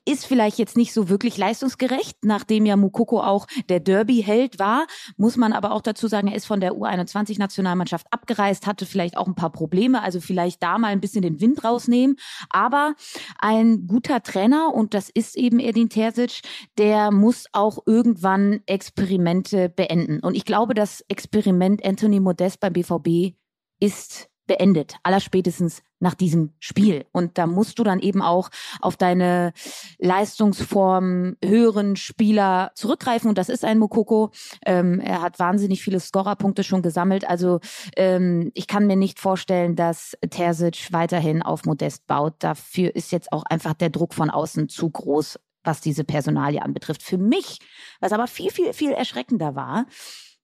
ist 0.07 0.25
vielleicht 0.25 0.57
jetzt 0.57 0.77
nicht 0.77 0.93
so 0.93 1.09
wirklich 1.09 1.37
leistungsgerecht, 1.37 2.23
nachdem 2.23 2.65
ja 2.65 2.75
Mukoko 2.75 3.21
auch 3.21 3.45
der 3.69 3.79
Derby-Held 3.79 4.57
war. 4.59 4.87
Muss 5.17 5.37
man 5.37 5.53
aber 5.53 5.71
auch 5.71 5.81
dazu 5.81 6.07
sagen, 6.07 6.27
er 6.27 6.35
ist 6.35 6.45
von 6.45 6.61
der 6.61 6.73
U21-Nationalmannschaft 6.73 8.07
abgereist, 8.11 8.67
hatte 8.67 8.85
vielleicht 8.85 9.17
auch 9.17 9.27
ein 9.27 9.35
paar 9.35 9.51
Probleme, 9.51 10.01
also 10.01 10.21
vielleicht 10.21 10.63
da 10.63 10.77
mal 10.77 10.87
ein 10.87 11.01
bisschen 11.01 11.21
den 11.21 11.41
Wind 11.41 11.63
rausnehmen. 11.63 12.17
Aber 12.49 12.95
ein 13.39 13.87
guter 13.87 14.23
Trainer, 14.23 14.73
und 14.73 14.93
das 14.93 15.09
ist 15.09 15.35
eben 15.37 15.59
Edin 15.59 15.89
Terzic, 15.89 16.41
der 16.77 17.11
muss 17.11 17.45
auch 17.51 17.79
irgendwann 17.85 18.61
Experimente 18.65 19.69
beenden. 19.69 20.19
Und 20.19 20.35
ich 20.35 20.45
glaube, 20.45 20.73
das 20.73 21.01
Experiment 21.09 21.85
Anthony 21.85 22.19
Modest 22.19 22.59
beim 22.59 22.73
BVB 22.73 23.35
ist 23.79 24.29
beendet, 24.47 24.95
allerspätestens 25.03 25.83
nach 25.99 26.13
diesem 26.13 26.53
Spiel. 26.59 27.05
Und 27.11 27.37
da 27.37 27.47
musst 27.47 27.79
du 27.79 27.83
dann 27.83 27.99
eben 27.99 28.21
auch 28.21 28.49
auf 28.81 28.97
deine 28.97 29.53
Leistungsform 29.97 31.37
höheren 31.43 31.95
Spieler 31.95 32.71
zurückgreifen. 32.75 33.29
Und 33.29 33.37
das 33.37 33.49
ist 33.49 33.65
ein 33.65 33.79
Mokoko. 33.79 34.31
Ähm, 34.65 34.99
er 34.99 35.21
hat 35.21 35.39
wahnsinnig 35.39 35.81
viele 35.81 35.99
Scorerpunkte 35.99 36.63
schon 36.63 36.81
gesammelt. 36.81 37.27
Also 37.27 37.59
ähm, 37.95 38.51
ich 38.53 38.67
kann 38.67 38.87
mir 38.87 38.95
nicht 38.95 39.19
vorstellen, 39.19 39.75
dass 39.75 40.17
Terzic 40.29 40.91
weiterhin 40.91 41.41
auf 41.41 41.65
Modest 41.65 42.05
baut. 42.07 42.35
Dafür 42.39 42.95
ist 42.95 43.11
jetzt 43.11 43.31
auch 43.31 43.43
einfach 43.43 43.73
der 43.73 43.89
Druck 43.89 44.13
von 44.13 44.29
außen 44.29 44.69
zu 44.69 44.89
groß, 44.89 45.39
was 45.63 45.81
diese 45.81 46.03
Personalie 46.03 46.61
anbetrifft. 46.61 47.03
Für 47.03 47.17
mich, 47.17 47.59
was 47.99 48.11
aber 48.11 48.27
viel, 48.27 48.51
viel, 48.51 48.73
viel 48.73 48.91
erschreckender 48.91 49.55
war, 49.55 49.85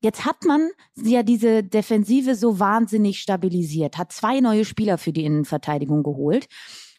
Jetzt 0.04 0.26
hat 0.26 0.44
man 0.44 0.70
ja 0.96 1.24
diese 1.24 1.64
Defensive 1.64 2.36
so 2.36 2.60
wahnsinnig 2.60 3.22
stabilisiert, 3.22 3.98
hat 3.98 4.12
zwei 4.12 4.42
neue 4.42 4.66
Spieler 4.66 4.98
für 4.98 5.14
die 5.14 5.24
Innenverteidigung 5.24 6.04
geholt. 6.04 6.48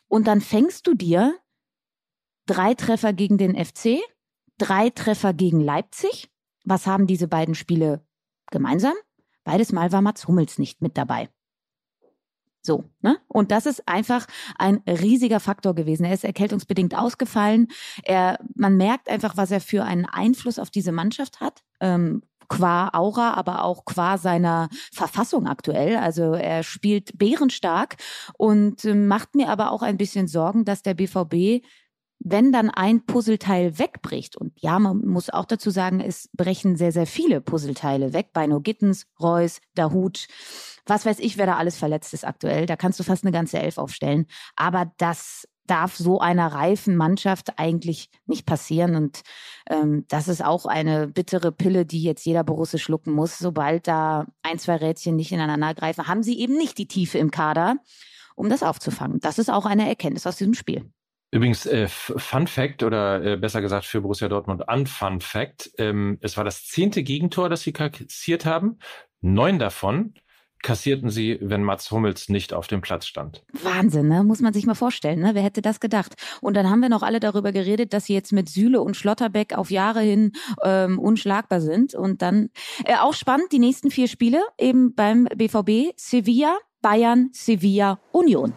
Und 0.08 0.26
dann 0.26 0.40
fängst 0.40 0.86
du 0.86 0.94
dir 0.94 1.38
drei 2.46 2.72
Treffer 2.72 3.12
gegen 3.12 3.36
den 3.36 3.62
FC, 3.62 3.98
drei 4.56 4.88
Treffer 4.88 5.34
gegen 5.34 5.60
Leipzig. 5.60 6.30
Was 6.64 6.86
haben 6.86 7.06
diese 7.06 7.28
beiden 7.28 7.54
Spiele 7.54 8.06
gemeinsam? 8.50 8.94
Beides 9.44 9.70
Mal 9.70 9.92
war 9.92 10.00
Mats 10.00 10.26
Hummels 10.26 10.58
nicht 10.58 10.80
mit 10.80 10.96
dabei. 10.96 11.28
So, 12.62 12.84
ne? 13.02 13.18
Und 13.28 13.50
das 13.50 13.66
ist 13.66 13.86
einfach 13.86 14.26
ein 14.56 14.76
riesiger 14.86 15.40
Faktor 15.40 15.74
gewesen. 15.74 16.04
Er 16.06 16.14
ist 16.14 16.24
erkältungsbedingt 16.24 16.96
ausgefallen. 16.96 17.68
Er, 18.02 18.38
man 18.54 18.78
merkt 18.78 19.10
einfach, 19.10 19.36
was 19.36 19.50
er 19.50 19.60
für 19.60 19.84
einen 19.84 20.06
Einfluss 20.06 20.58
auf 20.58 20.70
diese 20.70 20.90
Mannschaft 20.90 21.40
hat. 21.40 21.62
Ähm, 21.80 22.22
qua 22.48 22.90
Aura, 22.92 23.34
aber 23.34 23.64
auch 23.64 23.84
qua 23.84 24.18
seiner 24.18 24.68
Verfassung 24.92 25.46
aktuell. 25.46 25.96
Also 25.96 26.32
er 26.32 26.62
spielt 26.62 27.16
bärenstark 27.18 27.96
und 28.36 28.84
ähm, 28.84 29.06
macht 29.06 29.34
mir 29.34 29.48
aber 29.48 29.72
auch 29.72 29.82
ein 29.82 29.96
bisschen 29.96 30.28
Sorgen, 30.28 30.64
dass 30.64 30.82
der 30.82 30.94
BVB 30.94 31.64
wenn 32.24 32.52
dann 32.52 32.70
ein 32.70 33.04
Puzzleteil 33.04 33.78
wegbricht, 33.78 34.36
und 34.36 34.52
ja, 34.56 34.78
man 34.78 35.04
muss 35.06 35.28
auch 35.28 35.44
dazu 35.44 35.68
sagen, 35.70 36.00
es 36.00 36.30
brechen 36.32 36.74
sehr, 36.74 36.90
sehr 36.90 37.06
viele 37.06 37.42
Puzzleteile 37.42 38.14
weg, 38.14 38.30
bei 38.32 38.46
No 38.46 38.60
Gittens, 38.60 39.06
Reus, 39.20 39.60
Dahut, 39.74 40.26
was 40.86 41.04
weiß 41.04 41.18
ich, 41.18 41.36
wer 41.36 41.46
da 41.46 41.56
alles 41.56 41.76
verletzt 41.76 42.14
ist 42.14 42.26
aktuell, 42.26 42.64
da 42.66 42.76
kannst 42.76 42.98
du 42.98 43.04
fast 43.04 43.24
eine 43.24 43.32
ganze 43.32 43.58
Elf 43.58 43.76
aufstellen. 43.76 44.26
Aber 44.56 44.90
das 44.96 45.46
darf 45.66 45.96
so 45.96 46.20
einer 46.20 46.48
reifen 46.48 46.96
Mannschaft 46.96 47.58
eigentlich 47.58 48.10
nicht 48.26 48.46
passieren. 48.46 48.96
Und 48.96 49.22
ähm, 49.68 50.04
das 50.08 50.28
ist 50.28 50.44
auch 50.44 50.66
eine 50.66 51.08
bittere 51.08 51.52
Pille, 51.52 51.86
die 51.86 52.02
jetzt 52.02 52.24
jeder 52.24 52.44
Borusse 52.44 52.78
schlucken 52.78 53.12
muss. 53.12 53.38
Sobald 53.38 53.88
da 53.88 54.26
ein, 54.42 54.58
zwei 54.58 54.76
Rädchen 54.76 55.16
nicht 55.16 55.32
ineinander 55.32 55.74
greifen, 55.74 56.06
haben 56.08 56.22
sie 56.22 56.38
eben 56.38 56.56
nicht 56.56 56.78
die 56.78 56.88
Tiefe 56.88 57.18
im 57.18 57.30
Kader, 57.30 57.76
um 58.34 58.48
das 58.48 58.62
aufzufangen. 58.62 59.20
Das 59.20 59.38
ist 59.38 59.50
auch 59.50 59.66
eine 59.66 59.88
Erkenntnis 59.88 60.26
aus 60.26 60.36
diesem 60.36 60.54
Spiel. 60.54 60.90
Übrigens, 61.30 61.66
äh, 61.66 61.88
Fun 61.88 62.46
Fact 62.46 62.84
oder 62.84 63.24
äh, 63.24 63.36
besser 63.36 63.60
gesagt 63.60 63.86
für 63.86 64.00
Borussia 64.00 64.28
Dortmund 64.28 64.68
an 64.68 64.86
Fun 64.86 65.20
Fact. 65.20 65.70
Ähm, 65.78 66.18
es 66.20 66.36
war 66.36 66.44
das 66.44 66.64
zehnte 66.64 67.02
Gegentor, 67.02 67.48
das 67.48 67.62
sie 67.62 67.72
kassiert 67.72 68.46
haben. 68.46 68.78
Neun 69.20 69.58
davon 69.58 70.14
kassierten 70.64 71.10
sie, 71.10 71.38
wenn 71.40 71.62
Mats 71.62 71.92
Hummels 71.92 72.28
nicht 72.28 72.52
auf 72.52 72.66
dem 72.66 72.80
Platz 72.80 73.06
stand. 73.06 73.44
Wahnsinn, 73.52 74.08
ne? 74.08 74.24
Muss 74.24 74.40
man 74.40 74.52
sich 74.52 74.66
mal 74.66 74.74
vorstellen, 74.74 75.20
ne? 75.20 75.34
Wer 75.34 75.42
hätte 75.42 75.62
das 75.62 75.78
gedacht? 75.78 76.14
Und 76.40 76.56
dann 76.56 76.68
haben 76.68 76.80
wir 76.80 76.88
noch 76.88 77.02
alle 77.02 77.20
darüber 77.20 77.52
geredet, 77.52 77.92
dass 77.92 78.06
sie 78.06 78.14
jetzt 78.14 78.32
mit 78.32 78.48
Süle 78.48 78.80
und 78.80 78.96
Schlotterbeck 78.96 79.56
auf 79.56 79.70
Jahre 79.70 80.00
hin 80.00 80.32
ähm, 80.64 80.98
unschlagbar 80.98 81.60
sind. 81.60 81.94
Und 81.94 82.22
dann 82.22 82.48
äh, 82.84 82.96
auch 82.96 83.14
spannend, 83.14 83.52
die 83.52 83.60
nächsten 83.60 83.90
vier 83.92 84.08
Spiele 84.08 84.42
eben 84.58 84.94
beim 84.94 85.28
BVB, 85.36 85.92
Sevilla, 85.96 86.56
Bayern, 86.82 87.28
Sevilla, 87.32 88.00
Union. 88.10 88.54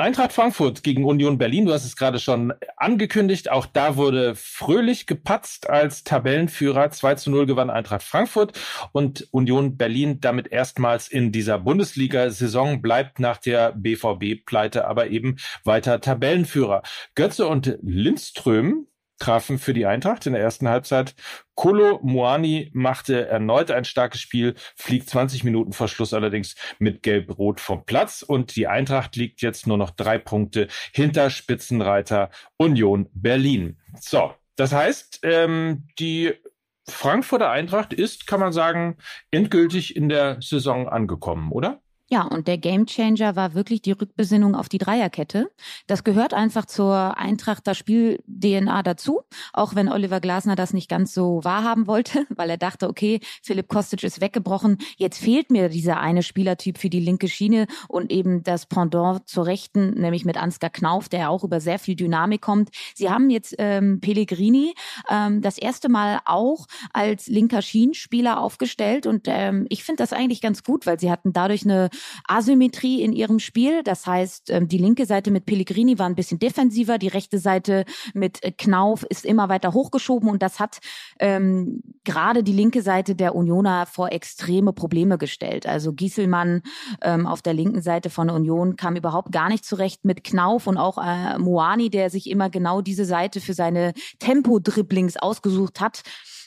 Eintracht 0.00 0.32
Frankfurt 0.32 0.82
gegen 0.82 1.04
Union 1.04 1.36
Berlin, 1.36 1.66
du 1.66 1.74
hast 1.74 1.84
es 1.84 1.94
gerade 1.94 2.18
schon 2.18 2.54
angekündigt, 2.78 3.50
auch 3.50 3.66
da 3.66 3.96
wurde 3.96 4.34
fröhlich 4.34 5.06
gepatzt 5.06 5.68
als 5.68 6.04
Tabellenführer. 6.04 6.90
2 6.90 7.16
zu 7.16 7.30
0 7.30 7.44
gewann 7.44 7.68
Eintracht 7.68 8.02
Frankfurt 8.02 8.58
und 8.92 9.28
Union 9.30 9.76
Berlin 9.76 10.18
damit 10.18 10.50
erstmals 10.50 11.06
in 11.06 11.32
dieser 11.32 11.58
Bundesliga-Saison 11.58 12.80
bleibt 12.80 13.20
nach 13.20 13.36
der 13.36 13.72
BVB-Pleite 13.72 14.86
aber 14.86 15.08
eben 15.08 15.36
weiter 15.64 16.00
Tabellenführer. 16.00 16.80
Götze 17.14 17.46
und 17.46 17.76
Lindström 17.82 18.86
trafen 19.20 19.58
für 19.58 19.72
die 19.72 19.86
Eintracht 19.86 20.26
in 20.26 20.32
der 20.32 20.42
ersten 20.42 20.68
Halbzeit. 20.68 21.14
Kolo 21.54 22.00
Moani 22.02 22.70
machte 22.72 23.28
erneut 23.28 23.70
ein 23.70 23.84
starkes 23.84 24.20
Spiel, 24.20 24.54
fliegt 24.74 25.08
20 25.08 25.44
Minuten 25.44 25.72
vor 25.72 25.86
Schluss 25.86 26.12
allerdings 26.12 26.56
mit 26.78 27.02
Gelb-Rot 27.02 27.60
vom 27.60 27.84
Platz 27.84 28.22
und 28.22 28.56
die 28.56 28.66
Eintracht 28.66 29.14
liegt 29.14 29.42
jetzt 29.42 29.66
nur 29.66 29.76
noch 29.76 29.90
drei 29.90 30.18
Punkte 30.18 30.66
hinter 30.92 31.30
Spitzenreiter 31.30 32.30
Union 32.56 33.08
Berlin. 33.12 33.78
So, 34.00 34.34
das 34.56 34.72
heißt, 34.72 35.20
ähm, 35.22 35.86
die 35.98 36.32
Frankfurter 36.88 37.50
Eintracht 37.50 37.92
ist, 37.92 38.26
kann 38.26 38.40
man 38.40 38.52
sagen, 38.52 38.96
endgültig 39.30 39.96
in 39.96 40.08
der 40.08 40.40
Saison 40.40 40.88
angekommen, 40.88 41.52
oder? 41.52 41.82
Ja, 42.12 42.22
und 42.22 42.48
der 42.48 42.58
Gamechanger 42.58 43.36
war 43.36 43.54
wirklich 43.54 43.82
die 43.82 43.92
Rückbesinnung 43.92 44.56
auf 44.56 44.68
die 44.68 44.78
Dreierkette. 44.78 45.48
Das 45.86 46.02
gehört 46.02 46.34
einfach 46.34 46.66
zur 46.66 47.16
Eintrachter 47.16 47.76
Spiel-DNA 47.76 48.82
dazu, 48.82 49.20
auch 49.52 49.76
wenn 49.76 49.88
Oliver 49.88 50.18
Glasner 50.18 50.56
das 50.56 50.72
nicht 50.72 50.90
ganz 50.90 51.14
so 51.14 51.44
wahrhaben 51.44 51.86
wollte, 51.86 52.26
weil 52.34 52.50
er 52.50 52.56
dachte, 52.56 52.88
okay, 52.88 53.20
Philipp 53.44 53.68
Kostic 53.68 54.02
ist 54.02 54.20
weggebrochen, 54.20 54.78
jetzt 54.96 55.20
fehlt 55.20 55.52
mir 55.52 55.68
dieser 55.68 56.00
eine 56.00 56.24
Spielertyp 56.24 56.78
für 56.78 56.90
die 56.90 56.98
linke 56.98 57.28
Schiene 57.28 57.68
und 57.86 58.10
eben 58.10 58.42
das 58.42 58.66
Pendant 58.66 59.28
zur 59.28 59.46
rechten, 59.46 59.90
nämlich 59.90 60.24
mit 60.24 60.36
Ansgar 60.36 60.70
Knauf, 60.70 61.08
der 61.08 61.30
auch 61.30 61.44
über 61.44 61.60
sehr 61.60 61.78
viel 61.78 61.94
Dynamik 61.94 62.40
kommt. 62.40 62.70
Sie 62.92 63.08
haben 63.08 63.30
jetzt 63.30 63.54
ähm, 63.58 64.00
Pellegrini 64.00 64.74
ähm, 65.08 65.42
das 65.42 65.58
erste 65.58 65.88
Mal 65.88 66.18
auch 66.24 66.66
als 66.92 67.28
linker 67.28 67.62
Schienenspieler 67.62 68.40
aufgestellt 68.40 69.06
und 69.06 69.28
ähm, 69.28 69.66
ich 69.68 69.84
finde 69.84 70.02
das 70.02 70.12
eigentlich 70.12 70.40
ganz 70.40 70.64
gut, 70.64 70.86
weil 70.86 70.98
sie 70.98 71.08
hatten 71.08 71.32
dadurch 71.32 71.62
eine 71.62 71.88
Asymmetrie 72.26 73.02
in 73.02 73.12
ihrem 73.12 73.38
Spiel. 73.38 73.82
Das 73.82 74.06
heißt, 74.06 74.50
ähm, 74.50 74.68
die 74.68 74.78
linke 74.78 75.06
Seite 75.06 75.30
mit 75.30 75.46
Pellegrini 75.46 75.98
war 75.98 76.06
ein 76.06 76.14
bisschen 76.14 76.38
defensiver, 76.38 76.98
die 76.98 77.08
rechte 77.08 77.38
Seite 77.38 77.84
mit 78.14 78.42
äh, 78.42 78.52
Knauf 78.52 79.04
ist 79.04 79.24
immer 79.24 79.48
weiter 79.48 79.72
hochgeschoben 79.72 80.28
und 80.28 80.42
das 80.42 80.60
hat 80.60 80.78
ähm, 81.18 81.82
gerade 82.04 82.42
die 82.42 82.52
linke 82.52 82.82
Seite 82.82 83.14
der 83.14 83.34
Unioner 83.34 83.86
vor 83.86 84.12
extreme 84.12 84.72
Probleme 84.72 85.18
gestellt. 85.18 85.66
Also 85.66 85.92
Gieselmann 85.92 86.62
ähm, 87.02 87.26
auf 87.26 87.42
der 87.42 87.54
linken 87.54 87.82
Seite 87.82 88.10
von 88.10 88.30
Union 88.30 88.76
kam 88.76 88.96
überhaupt 88.96 89.32
gar 89.32 89.48
nicht 89.48 89.64
zurecht 89.64 90.04
mit 90.04 90.24
Knauf 90.24 90.66
und 90.66 90.76
auch 90.76 90.98
äh, 90.98 91.38
Moani, 91.38 91.90
der 91.90 92.10
sich 92.10 92.28
immer 92.30 92.50
genau 92.50 92.80
diese 92.80 93.04
Seite 93.04 93.40
für 93.40 93.54
seine 93.54 93.92
Tempo-Dribblings 94.18 95.16
ausgesucht 95.16 95.80
hat. 95.80 96.02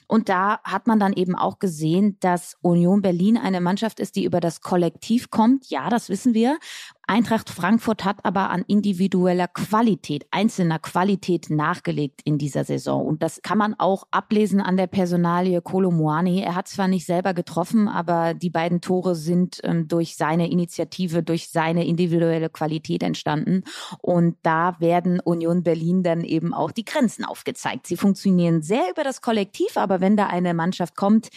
Und 0.07 0.29
da 0.29 0.59
hat 0.63 0.87
man 0.87 0.99
dann 0.99 1.13
eben 1.13 1.35
auch 1.35 1.59
gesehen, 1.59 2.17
dass 2.19 2.57
Union 2.61 3.01
Berlin 3.01 3.37
eine 3.37 3.61
Mannschaft 3.61 3.99
ist, 3.99 4.15
die 4.15 4.25
über 4.25 4.39
das 4.39 4.61
Kollektiv 4.61 5.29
kommt. 5.29 5.69
Ja, 5.69 5.89
das 5.89 6.09
wissen 6.09 6.33
wir. 6.33 6.57
Eintracht 7.05 7.49
Frankfurt 7.49 8.05
hat 8.05 8.23
aber 8.23 8.49
an 8.49 8.63
individueller 8.65 9.49
Qualität, 9.49 10.25
einzelner 10.31 10.79
Qualität 10.79 11.49
nachgelegt 11.49 12.21
in 12.23 12.37
dieser 12.37 12.63
Saison. 12.63 13.05
Und 13.05 13.21
das 13.21 13.41
kann 13.41 13.57
man 13.57 13.75
auch 13.77 14.07
ablesen 14.11 14.61
an 14.61 14.77
der 14.77 14.87
Personalie 14.87 15.61
Kolo 15.61 15.91
Muani. 15.91 16.41
Er 16.41 16.55
hat 16.55 16.69
zwar 16.69 16.87
nicht 16.87 17.05
selber 17.05 17.33
getroffen, 17.33 17.89
aber 17.89 18.33
die 18.33 18.49
beiden 18.49 18.79
Tore 18.79 19.15
sind 19.15 19.59
ähm, 19.63 19.89
durch 19.89 20.15
seine 20.15 20.49
Initiative, 20.49 21.23
durch 21.23 21.49
seine 21.49 21.85
individuelle 21.85 22.49
Qualität 22.49 23.03
entstanden. 23.03 23.63
Und 23.99 24.37
da 24.41 24.79
werden 24.79 25.19
Union 25.19 25.63
Berlin 25.63 26.03
dann 26.03 26.23
eben 26.23 26.53
auch 26.53 26.71
die 26.71 26.85
Grenzen 26.85 27.25
aufgezeigt. 27.25 27.85
Sie 27.85 27.97
funktionieren 27.97 28.61
sehr 28.61 28.89
über 28.89 29.03
das 29.03 29.21
Kollektiv, 29.21 29.75
aber 29.75 29.99
wenn 29.99 30.15
da 30.15 30.27
eine 30.27 30.53
Mannschaft 30.53 30.95
kommt, 30.95 31.29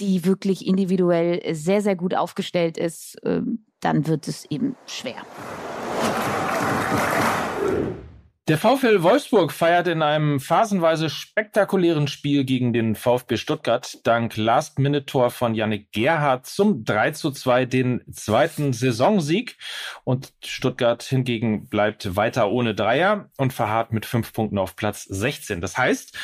die 0.00 0.24
wirklich 0.24 0.66
individuell 0.66 1.54
sehr, 1.54 1.82
sehr 1.82 1.94
gut 1.94 2.14
aufgestellt 2.14 2.78
ist, 2.78 3.18
ähm, 3.22 3.66
dann 3.80 4.06
wird 4.06 4.28
es 4.28 4.44
eben 4.46 4.76
schwer. 4.86 5.22
Der 8.50 8.58
VfL 8.58 9.04
Wolfsburg 9.04 9.52
feiert 9.52 9.86
in 9.86 10.02
einem 10.02 10.40
phasenweise 10.40 11.08
spektakulären 11.08 12.08
Spiel 12.08 12.42
gegen 12.42 12.72
den 12.72 12.96
VfB 12.96 13.36
Stuttgart 13.36 13.98
dank 14.02 14.36
Last-Minute-Tor 14.36 15.30
von 15.30 15.54
Yannick 15.54 15.92
Gerhardt 15.92 16.46
zum 16.46 16.84
3 16.84 17.12
zu 17.12 17.30
2 17.30 17.64
den 17.66 18.02
zweiten 18.12 18.72
Saisonsieg. 18.72 19.56
Und 20.02 20.32
Stuttgart 20.44 21.00
hingegen 21.04 21.68
bleibt 21.68 22.16
weiter 22.16 22.50
ohne 22.50 22.74
Dreier 22.74 23.30
und 23.36 23.52
verharrt 23.52 23.92
mit 23.92 24.04
fünf 24.04 24.32
Punkten 24.32 24.58
auf 24.58 24.74
Platz 24.74 25.04
16. 25.04 25.60
Das 25.60 25.78
heißt, 25.78 26.18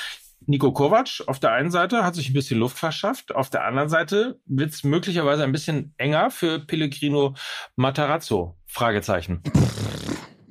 Nico 0.49 0.73
Kovac 0.73 1.25
auf 1.27 1.41
der 1.41 1.53
einen 1.53 1.73
Seite 1.73 2.05
hat 2.05 2.15
sich 2.15 2.31
ein 2.31 2.33
bisschen 2.33 2.61
Luft 2.61 2.79
verschafft, 2.79 3.35
auf 3.35 3.51
der 3.51 3.65
anderen 3.65 3.89
Seite 3.89 4.41
wird 4.47 4.71
es 4.71 4.85
möglicherweise 4.85 5.43
ein 5.43 5.51
bisschen 5.51 5.93
enger 5.97 6.31
für 6.31 6.61
Pellegrino 6.61 7.35
Matarazzo. 7.75 8.57
Fragezeichen. 8.67 9.43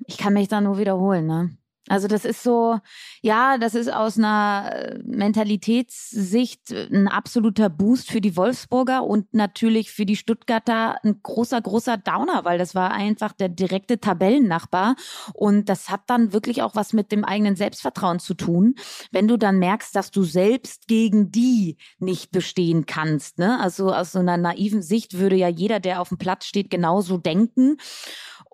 Ich 0.06 0.18
kann 0.18 0.34
mich 0.34 0.50
da 0.50 0.60
nur 0.60 0.78
wiederholen, 0.78 1.28
ne? 1.28 1.58
Also 1.88 2.08
das 2.08 2.26
ist 2.26 2.42
so, 2.42 2.80
ja, 3.22 3.60
das 3.60 3.76
ist 3.76 3.94
aus 3.94 4.18
einer 4.18 4.72
äh, 4.74 5.00
Mentalitätssicht 5.04 6.72
ein 6.72 7.08
absoluter 7.08 7.70
Boost 7.70 8.10
für 8.10 8.22
die 8.22 8.36
Wolfsburger 8.36 9.04
und 9.04 9.36
natürlich 9.36 9.92
für 9.92 10.06
die 10.08 10.16
Stuttgarter 10.16 10.98
ein 11.04 11.20
großer, 11.22 11.62
großer 11.62 11.98
Downer, 11.98 12.44
weil 12.44 12.58
das 12.58 12.74
war 12.74 12.92
einfach 12.92 13.34
der 13.34 13.50
direkte 13.50 14.00
Tabellennachbar 14.00 14.96
und 15.34 15.70
das 15.70 15.90
hat 15.90 16.02
dann 16.08 16.34
wirklich 16.34 16.64
auch 16.64 16.74
was 16.74 16.92
mit 16.92 17.12
dem 17.12 17.24
eigenen 17.24 17.56
Selbstvertrauen 17.56 18.18
zu 18.18 18.34
tun, 18.34 18.76
wenn 19.12 19.28
du 19.28 19.38
dann 19.38 19.60
merkst, 19.60 19.96
dass 19.96 20.10
du 20.10 20.24
selbst 20.24 20.88
gegen 20.88 21.32
die 21.32 21.78
nicht 22.00 22.32
bestehen 22.32 22.88
kannst. 22.88 23.38
Ne? 23.38 23.60
Also 23.60 23.94
aus 23.94 24.12
so 24.12 24.20
einer 24.20 24.38
naiven 24.38 24.82
Sicht 24.82 25.20
würde 25.20 25.36
ja 25.36 25.50
jeder, 25.50 25.80
der 25.80 26.02
auf 26.02 26.10
dem 26.10 26.18
Platz 26.18 26.46
steht, 26.46 26.72
genauso 26.72 27.20
denken. 27.20 27.78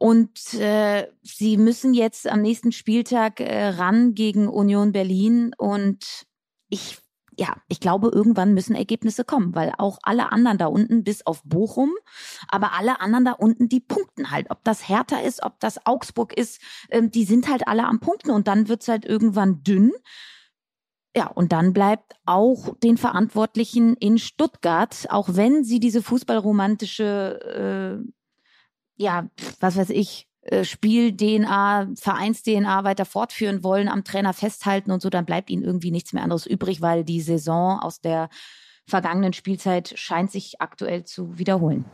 Und 0.01 0.55
äh, 0.55 1.07
sie 1.21 1.57
müssen 1.57 1.93
jetzt 1.93 2.27
am 2.27 2.41
nächsten 2.41 2.71
Spieltag 2.71 3.39
äh, 3.39 3.67
ran 3.67 4.15
gegen 4.15 4.47
Union 4.47 4.93
Berlin. 4.93 5.53
Und 5.55 6.25
ich, 6.69 6.97
ja, 7.37 7.57
ich 7.67 7.79
glaube, 7.79 8.09
irgendwann 8.11 8.55
müssen 8.55 8.73
Ergebnisse 8.73 9.23
kommen, 9.23 9.53
weil 9.53 9.71
auch 9.77 9.99
alle 10.01 10.31
anderen 10.31 10.57
da 10.57 10.65
unten, 10.65 11.03
bis 11.03 11.23
auf 11.27 11.43
Bochum, 11.43 11.91
aber 12.47 12.73
alle 12.73 12.99
anderen 12.99 13.25
da 13.25 13.33
unten, 13.33 13.69
die 13.69 13.79
punkten 13.79 14.31
halt. 14.31 14.49
Ob 14.49 14.63
das 14.63 14.89
Hertha 14.89 15.19
ist, 15.19 15.43
ob 15.43 15.59
das 15.59 15.85
Augsburg 15.85 16.35
ist, 16.35 16.59
äh, 16.89 17.07
die 17.07 17.23
sind 17.23 17.47
halt 17.47 17.67
alle 17.67 17.85
am 17.85 17.99
Punkten 17.99 18.31
und 18.31 18.47
dann 18.47 18.69
wird's 18.69 18.87
halt 18.87 19.05
irgendwann 19.05 19.61
dünn. 19.61 19.91
Ja, 21.15 21.27
und 21.27 21.51
dann 21.51 21.73
bleibt 21.73 22.15
auch 22.25 22.75
den 22.79 22.97
Verantwortlichen 22.97 23.95
in 23.97 24.17
Stuttgart, 24.17 25.05
auch 25.11 25.29
wenn 25.33 25.63
sie 25.63 25.79
diese 25.79 26.01
fußballromantische 26.01 28.01
äh, 28.01 28.11
ja, 28.95 29.29
was 29.59 29.77
weiß 29.77 29.89
ich, 29.89 30.27
äh, 30.41 30.63
Spiel-DNA, 30.63 31.89
Vereins-DNA 31.95 32.83
weiter 32.83 33.05
fortführen 33.05 33.63
wollen, 33.63 33.87
am 33.87 34.03
Trainer 34.03 34.33
festhalten 34.33 34.91
und 34.91 35.01
so, 35.01 35.09
dann 35.09 35.25
bleibt 35.25 35.49
ihnen 35.49 35.63
irgendwie 35.63 35.91
nichts 35.91 36.13
mehr 36.13 36.23
anderes 36.23 36.45
übrig, 36.45 36.81
weil 36.81 37.03
die 37.03 37.21
Saison 37.21 37.79
aus 37.79 38.01
der 38.01 38.29
vergangenen 38.87 39.33
Spielzeit 39.33 39.93
scheint 39.95 40.31
sich 40.31 40.59
aktuell 40.59 41.03
zu 41.03 41.37
wiederholen. 41.37 41.85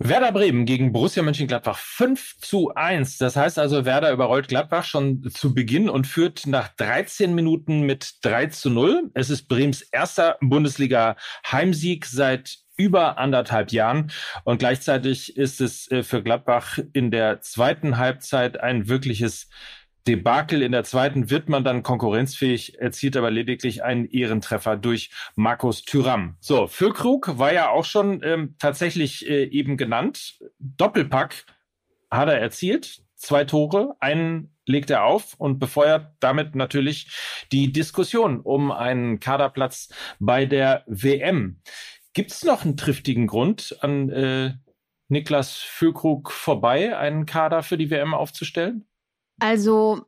Werder 0.00 0.30
Bremen 0.30 0.64
gegen 0.64 0.92
Borussia 0.92 1.24
Mönchengladbach 1.24 1.76
5 1.76 2.36
zu 2.38 2.72
1. 2.72 3.18
Das 3.18 3.34
heißt 3.34 3.58
also, 3.58 3.84
Werder 3.84 4.12
überrollt 4.12 4.46
Gladbach 4.46 4.84
schon 4.84 5.28
zu 5.30 5.54
Beginn 5.54 5.88
und 5.88 6.06
führt 6.06 6.46
nach 6.46 6.68
13 6.68 7.34
Minuten 7.34 7.80
mit 7.80 8.18
3 8.22 8.46
zu 8.46 8.70
0. 8.70 9.10
Es 9.14 9.28
ist 9.28 9.48
Brems 9.48 9.82
erster 9.82 10.36
Bundesliga-Heimsieg 10.40 12.06
seit 12.06 12.58
über 12.78 13.18
anderthalb 13.18 13.72
Jahren. 13.72 14.10
Und 14.44 14.58
gleichzeitig 14.58 15.36
ist 15.36 15.60
es 15.60 15.90
äh, 15.90 16.02
für 16.02 16.22
Gladbach 16.22 16.78
in 16.94 17.10
der 17.10 17.42
zweiten 17.42 17.98
Halbzeit 17.98 18.60
ein 18.60 18.88
wirkliches 18.88 19.50
Debakel. 20.06 20.62
In 20.62 20.72
der 20.72 20.84
zweiten 20.84 21.28
wird 21.28 21.50
man 21.50 21.64
dann 21.64 21.82
konkurrenzfähig, 21.82 22.78
erzielt 22.80 23.16
aber 23.16 23.30
lediglich 23.30 23.84
einen 23.84 24.06
Ehrentreffer 24.06 24.76
durch 24.76 25.10
Markus 25.34 25.82
Thüram. 25.82 26.36
So, 26.40 26.66
Füllkrug 26.66 27.36
war 27.38 27.52
ja 27.52 27.68
auch 27.68 27.84
schon 27.84 28.22
ähm, 28.22 28.54
tatsächlich 28.58 29.28
äh, 29.28 29.44
eben 29.44 29.76
genannt. 29.76 30.38
Doppelpack 30.58 31.44
hat 32.10 32.28
er 32.28 32.40
erzielt. 32.40 33.02
Zwei 33.16 33.44
Tore, 33.44 33.96
einen 33.98 34.54
legt 34.64 34.90
er 34.90 35.04
auf 35.04 35.34
und 35.38 35.58
befeuert 35.58 36.12
damit 36.20 36.54
natürlich 36.54 37.08
die 37.50 37.72
Diskussion 37.72 38.40
um 38.40 38.70
einen 38.70 39.18
Kaderplatz 39.18 39.88
bei 40.20 40.46
der 40.46 40.84
WM. 40.86 41.60
Gibt 42.18 42.32
es 42.32 42.42
noch 42.42 42.64
einen 42.64 42.76
triftigen 42.76 43.28
Grund, 43.28 43.78
an 43.80 44.10
äh, 44.10 44.54
Niklas 45.06 45.52
Füllkrug 45.52 46.32
vorbei 46.32 46.98
einen 46.98 47.26
Kader 47.26 47.62
für 47.62 47.78
die 47.78 47.90
WM 47.90 48.12
aufzustellen? 48.12 48.88
Also 49.38 50.00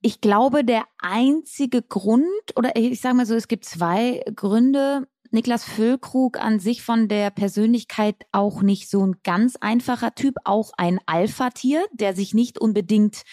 ich 0.00 0.22
glaube, 0.22 0.64
der 0.64 0.84
einzige 1.00 1.82
Grund, 1.82 2.24
oder 2.56 2.76
ich 2.76 3.02
sage 3.02 3.14
mal 3.14 3.26
so, 3.26 3.34
es 3.34 3.46
gibt 3.46 3.66
zwei 3.66 4.22
Gründe. 4.34 5.06
Niklas 5.32 5.64
Füllkrug 5.64 6.40
an 6.40 6.60
sich 6.60 6.80
von 6.80 7.08
der 7.08 7.28
Persönlichkeit 7.28 8.16
auch 8.32 8.62
nicht 8.62 8.88
so 8.88 9.06
ein 9.06 9.16
ganz 9.22 9.56
einfacher 9.56 10.14
Typ, 10.14 10.36
auch 10.44 10.72
ein 10.78 10.98
Alpha-Tier, 11.04 11.84
der 11.92 12.14
sich 12.14 12.32
nicht 12.32 12.58
unbedingt 12.58 13.24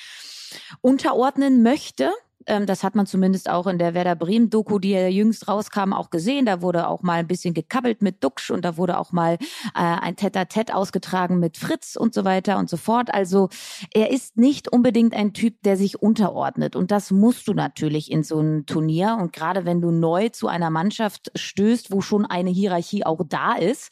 unterordnen 0.81 1.63
möchte. 1.63 2.11
Ähm, 2.47 2.65
das 2.65 2.83
hat 2.83 2.95
man 2.95 3.05
zumindest 3.05 3.49
auch 3.49 3.67
in 3.67 3.77
der 3.77 3.93
Werder 3.93 4.15
Bremen-Doku, 4.15 4.79
die 4.79 4.91
ja 4.91 5.07
jüngst 5.07 5.47
rauskam, 5.47 5.93
auch 5.93 6.09
gesehen. 6.09 6.45
Da 6.45 6.61
wurde 6.61 6.87
auch 6.87 7.03
mal 7.03 7.19
ein 7.19 7.27
bisschen 7.27 7.53
gekabbelt 7.53 8.01
mit 8.01 8.23
Duxch 8.23 8.49
und 8.51 8.63
da 8.63 8.77
wurde 8.77 8.97
auch 8.97 9.11
mal 9.11 9.33
äh, 9.33 9.37
ein 9.73 10.15
Tête-à-Tête 10.15 10.73
ausgetragen 10.73 11.39
mit 11.39 11.57
Fritz 11.57 11.95
und 11.95 12.13
so 12.13 12.25
weiter 12.25 12.57
und 12.57 12.69
so 12.69 12.77
fort. 12.77 13.13
Also 13.13 13.49
er 13.93 14.11
ist 14.11 14.37
nicht 14.37 14.71
unbedingt 14.71 15.13
ein 15.13 15.33
Typ, 15.33 15.61
der 15.63 15.77
sich 15.77 16.01
unterordnet. 16.01 16.75
Und 16.75 16.91
das 16.91 17.11
musst 17.11 17.47
du 17.47 17.53
natürlich 17.53 18.11
in 18.11 18.23
so 18.23 18.39
einem 18.39 18.65
Turnier. 18.65 19.17
Und 19.19 19.33
gerade 19.33 19.65
wenn 19.65 19.81
du 19.81 19.91
neu 19.91 20.29
zu 20.29 20.47
einer 20.47 20.69
Mannschaft 20.69 21.31
stößt, 21.35 21.91
wo 21.91 22.01
schon 22.01 22.25
eine 22.25 22.49
Hierarchie 22.49 23.05
auch 23.05 23.21
da 23.27 23.53
ist, 23.53 23.91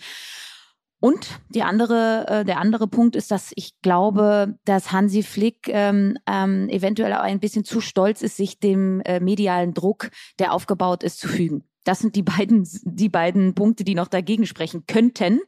und 0.99 1.39
die 1.49 1.63
andere, 1.63 2.25
äh, 2.27 2.45
der 2.45 2.59
andere 2.59 2.87
Punkt 2.87 3.15
ist, 3.15 3.31
dass 3.31 3.51
ich 3.55 3.79
glaube, 3.81 4.57
dass 4.65 4.91
Hansi 4.91 5.23
Flick 5.23 5.67
ähm, 5.67 6.17
ähm, 6.27 6.69
eventuell 6.69 7.13
auch 7.13 7.19
ein 7.19 7.39
bisschen 7.39 7.65
zu 7.65 7.81
stolz 7.81 8.21
ist, 8.21 8.37
sich 8.37 8.59
dem 8.59 9.01
äh, 9.01 9.19
medialen 9.19 9.73
Druck, 9.73 10.09
der 10.39 10.53
aufgebaut 10.53 11.03
ist, 11.03 11.19
zu 11.19 11.27
fügen. 11.27 11.63
Das 11.83 11.99
sind 11.99 12.15
die 12.15 12.23
beiden, 12.23 12.67
die 12.83 13.09
beiden 13.09 13.53
Punkte, 13.53 13.83
die 13.83 13.93
noch 13.93 14.07
dagegen 14.07 14.47
sprechen 14.47 14.85
könnten. 14.87 15.39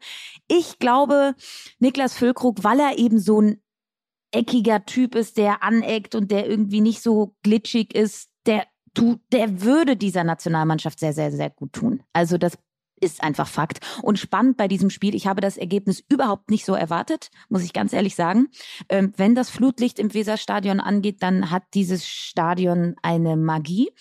Ich 0.48 0.80
glaube, 0.80 1.34
Niklas 1.80 2.14
Füllkrug, 2.14 2.64
weil 2.64 2.80
er 2.80 3.00
eben 3.00 3.20
so 3.20 3.42
ein 3.42 3.62
eckiger 4.32 4.86
Typ 4.86 5.16
ist, 5.16 5.38
der 5.38 5.64
aneckt 5.64 6.14
und 6.14 6.30
der 6.30 6.48
irgendwie 6.48 6.82
nicht 6.82 7.02
so 7.02 7.36
glitschig 7.42 7.96
ist, 7.96 8.30
der 8.46 8.66
tut, 8.94 9.20
der 9.32 9.62
würde 9.62 9.96
dieser 9.96 10.24
Nationalmannschaft 10.24 11.00
sehr, 11.00 11.14
sehr, 11.14 11.32
sehr 11.32 11.50
gut 11.50 11.74
tun. 11.74 12.04
Also 12.14 12.38
das 12.38 12.58
ist 13.00 13.24
einfach 13.24 13.48
Fakt. 13.48 13.80
Und 14.02 14.20
spannend 14.20 14.58
bei 14.58 14.68
diesem 14.68 14.90
Spiel, 14.90 15.16
ich 15.16 15.28
habe 15.28 15.42
das 15.42 15.58
Ergebnis 15.58 16.04
überhaupt 16.10 16.50
nicht 16.50 16.66
so 16.66 16.74
erwartet, 16.74 17.30
muss 17.50 17.64
ich 17.64 17.74
ganz 17.74 17.94
ehrlich 17.94 18.16
sagen. 18.16 18.48
Ähm, 18.90 19.14
wenn 19.18 19.36
das 19.36 19.50
Flutlicht 19.50 20.00
im 20.00 20.14
Weserstadion 20.14 20.80
angeht, 20.80 21.22
dann 21.22 21.52
hat 21.52 21.64
dieses 21.74 22.08
Stadion 22.08 22.96
eine 23.02 23.36
Magie. 23.36 23.92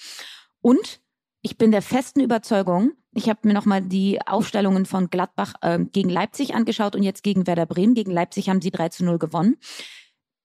Und 0.61 1.01
ich 1.43 1.59
bin 1.59 1.71
der 1.71 1.83
festen 1.83 2.21
Überzeugung, 2.21 2.93
ich 3.13 3.31
habe 3.31 3.41
mir 3.45 3.55
nochmal 3.55 3.81
die 3.81 4.21
Aufstellungen 4.27 4.85
von 4.85 5.09
Gladbach 5.09 5.55
äh, 5.63 5.79
gegen 5.79 6.11
Leipzig 6.11 6.55
angeschaut 6.55 6.95
und 6.95 7.03
jetzt 7.03 7.23
gegen 7.23 7.47
Werder 7.47 7.65
Bremen. 7.65 7.95
Gegen 7.95 8.11
Leipzig 8.11 8.51
haben 8.51 8.61
sie 8.61 8.71
3 8.71 8.91
zu 8.91 9.05
0 9.07 9.19
gewonnen. 9.19 9.57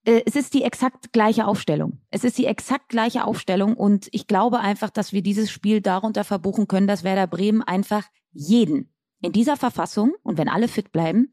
Äh, 0.05 0.21
es 0.25 0.37
ist 0.37 0.53
die 0.53 0.63
exakt 0.63 1.11
gleiche 1.11 1.47
Aufstellung. 1.47 1.99
Es 2.11 2.23
ist 2.23 2.37
die 2.37 2.45
exakt 2.45 2.87
gleiche 2.87 3.25
Aufstellung 3.25 3.75
und 3.75 4.07
ich 4.11 4.25
glaube 4.25 4.59
einfach, 4.59 4.89
dass 4.89 5.11
wir 5.11 5.21
dieses 5.21 5.51
Spiel 5.51 5.81
darunter 5.81 6.23
verbuchen 6.23 6.67
können, 6.67 6.87
dass 6.87 7.03
Werder 7.03 7.27
Bremen 7.27 7.61
einfach 7.61 8.05
jeden 8.31 8.93
in 9.21 9.31
dieser 9.31 9.57
Verfassung 9.57 10.13
und 10.23 10.37
wenn 10.37 10.49
alle 10.49 10.67
fit 10.67 10.91
bleiben, 10.91 11.31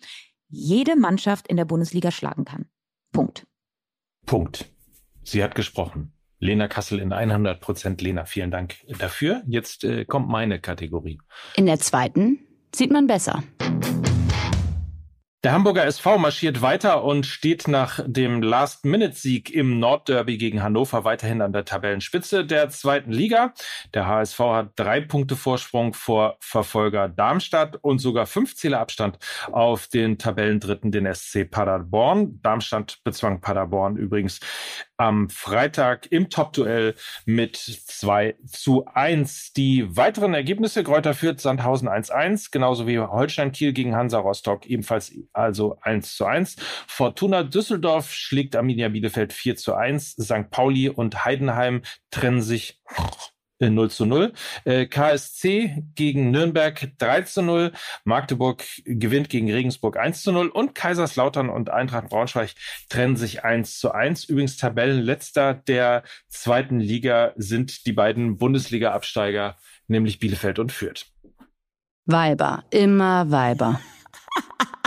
jede 0.49 0.97
Mannschaft 0.97 1.49
in 1.49 1.57
der 1.57 1.65
Bundesliga 1.65 2.11
schlagen 2.11 2.45
kann. 2.45 2.67
Punkt. 3.13 3.47
Punkt. 4.27 4.67
Sie 5.23 5.43
hat 5.43 5.55
gesprochen. 5.55 6.13
Lena 6.39 6.69
Kassel 6.69 7.01
in 7.01 7.13
100 7.13 7.61
Prozent. 7.61 8.01
Lena, 8.01 8.25
vielen 8.25 8.51
Dank 8.51 8.77
dafür. 8.99 9.43
Jetzt 9.47 9.85
äh, 9.85 10.05
kommt 10.05 10.29
meine 10.29 10.61
Kategorie. 10.61 11.21
In 11.57 11.67
der 11.67 11.81
zweiten 11.81 12.39
sieht 12.75 12.93
man 12.93 13.07
besser. 13.07 13.43
Der 15.45 15.53
Hamburger 15.53 15.87
SV 15.87 16.19
marschiert 16.19 16.63
weiter 16.63 17.05
und 17.05 17.25
steht 17.25 17.69
nach 17.69 18.01
dem 18.05 18.43
Last-Minute-Sieg 18.43 19.55
im 19.55 19.79
Nordderby 19.79 20.37
gegen 20.37 20.65
Hannover 20.65 21.05
weiterhin 21.05 21.43
an 21.43 21.53
der 21.53 21.65
Tabellenspitze 21.65 22.45
der 22.45 22.71
zweiten 22.71 23.13
Liga. 23.13 23.55
Der 23.95 24.09
HSV 24.09 24.41
hat 24.41 24.73
drei 24.75 25.01
Punkte 25.01 25.37
Vorsprung 25.37 25.95
vor 25.95 26.39
Verfolger 26.41 27.09
Darmstadt 27.09 27.77
und 27.77 28.01
sogar 28.01 28.27
fünf 28.27 28.57
Zähler 28.57 28.81
Abstand 28.81 29.21
auf 29.53 29.87
den 29.87 30.19
Tabellendritten, 30.19 30.91
den 30.91 31.07
SC 31.15 31.49
Paderborn. 31.49 32.41
Darmstadt 32.43 32.99
bezwang 33.05 33.41
Paderborn 33.41 33.97
übrigens 33.97 34.41
am 34.97 35.31
Freitag 35.31 36.11
im 36.11 36.29
Top-Duell 36.29 36.97
mit 37.25 37.57
2 37.57 38.35
zu 38.45 38.85
1. 38.93 39.53
Die 39.53 39.97
weiteren 39.97 40.35
Ergebnisse 40.35 40.83
Kräuter 40.83 41.15
Fürth, 41.15 41.41
Sandhausen 41.41 41.89
1-1, 41.89 42.51
genauso 42.51 42.89
wie 42.89 42.99
Holstein 42.99 43.53
Kiel 43.53 43.73
gegen 43.73 43.95
Hansa 43.95 44.19
Rostock 44.19 44.67
ebenfalls 44.67 45.13
also 45.33 45.79
1 45.83 46.17
zu 46.17 46.27
1. 46.27 46.57
Fortuna 46.87 47.43
Düsseldorf 47.43 48.13
schlägt 48.13 48.57
Arminia 48.57 48.89
Bielefeld 48.89 49.33
4 49.33 49.57
zu 49.57 49.75
1. 49.75 50.17
St. 50.21 50.51
Pauli 50.51 50.89
und 50.89 51.25
Heidenheim 51.25 51.83
trennen 52.11 52.43
sich 52.43 52.81
0 53.61 53.87
äh, 53.87 53.89
zu 53.89 54.07
0. 54.07 54.33
Äh, 54.65 54.87
KSC 54.87 55.85
gegen 55.95 56.31
Nürnberg 56.31 56.93
3 56.99 57.23
zu 57.23 57.43
0. 57.43 57.73
Magdeburg 58.05 58.65
gewinnt 58.85 59.29
gegen 59.29 59.51
Regensburg 59.51 59.97
1 59.97 60.23
zu 60.23 60.33
0. 60.33 60.49
Und 60.49 60.75
Kaiserslautern 60.75 61.49
und 61.49 61.71
Eintracht 61.71 62.09
Braunschweig 62.09 62.55
trennen 62.89 63.17
sich 63.17 63.45
1 63.45 63.79
zu 63.79 63.93
1. 63.93 64.25
Übrigens 64.25 64.57
Tabellenletzter 64.57 65.55
der 65.55 66.05
zweiten 66.29 66.81
Liga 66.81 67.33
sind 67.37 67.87
die 67.87 67.93
beiden 67.93 68.37
Bundesliga-Absteiger, 68.37 69.57
nämlich 69.89 70.19
Bielefeld 70.19 70.59
und 70.59 70.73
Fürth. 70.73 71.07
Weiber, 72.07 72.65
immer 72.71 73.31
Weiber. 73.31 73.81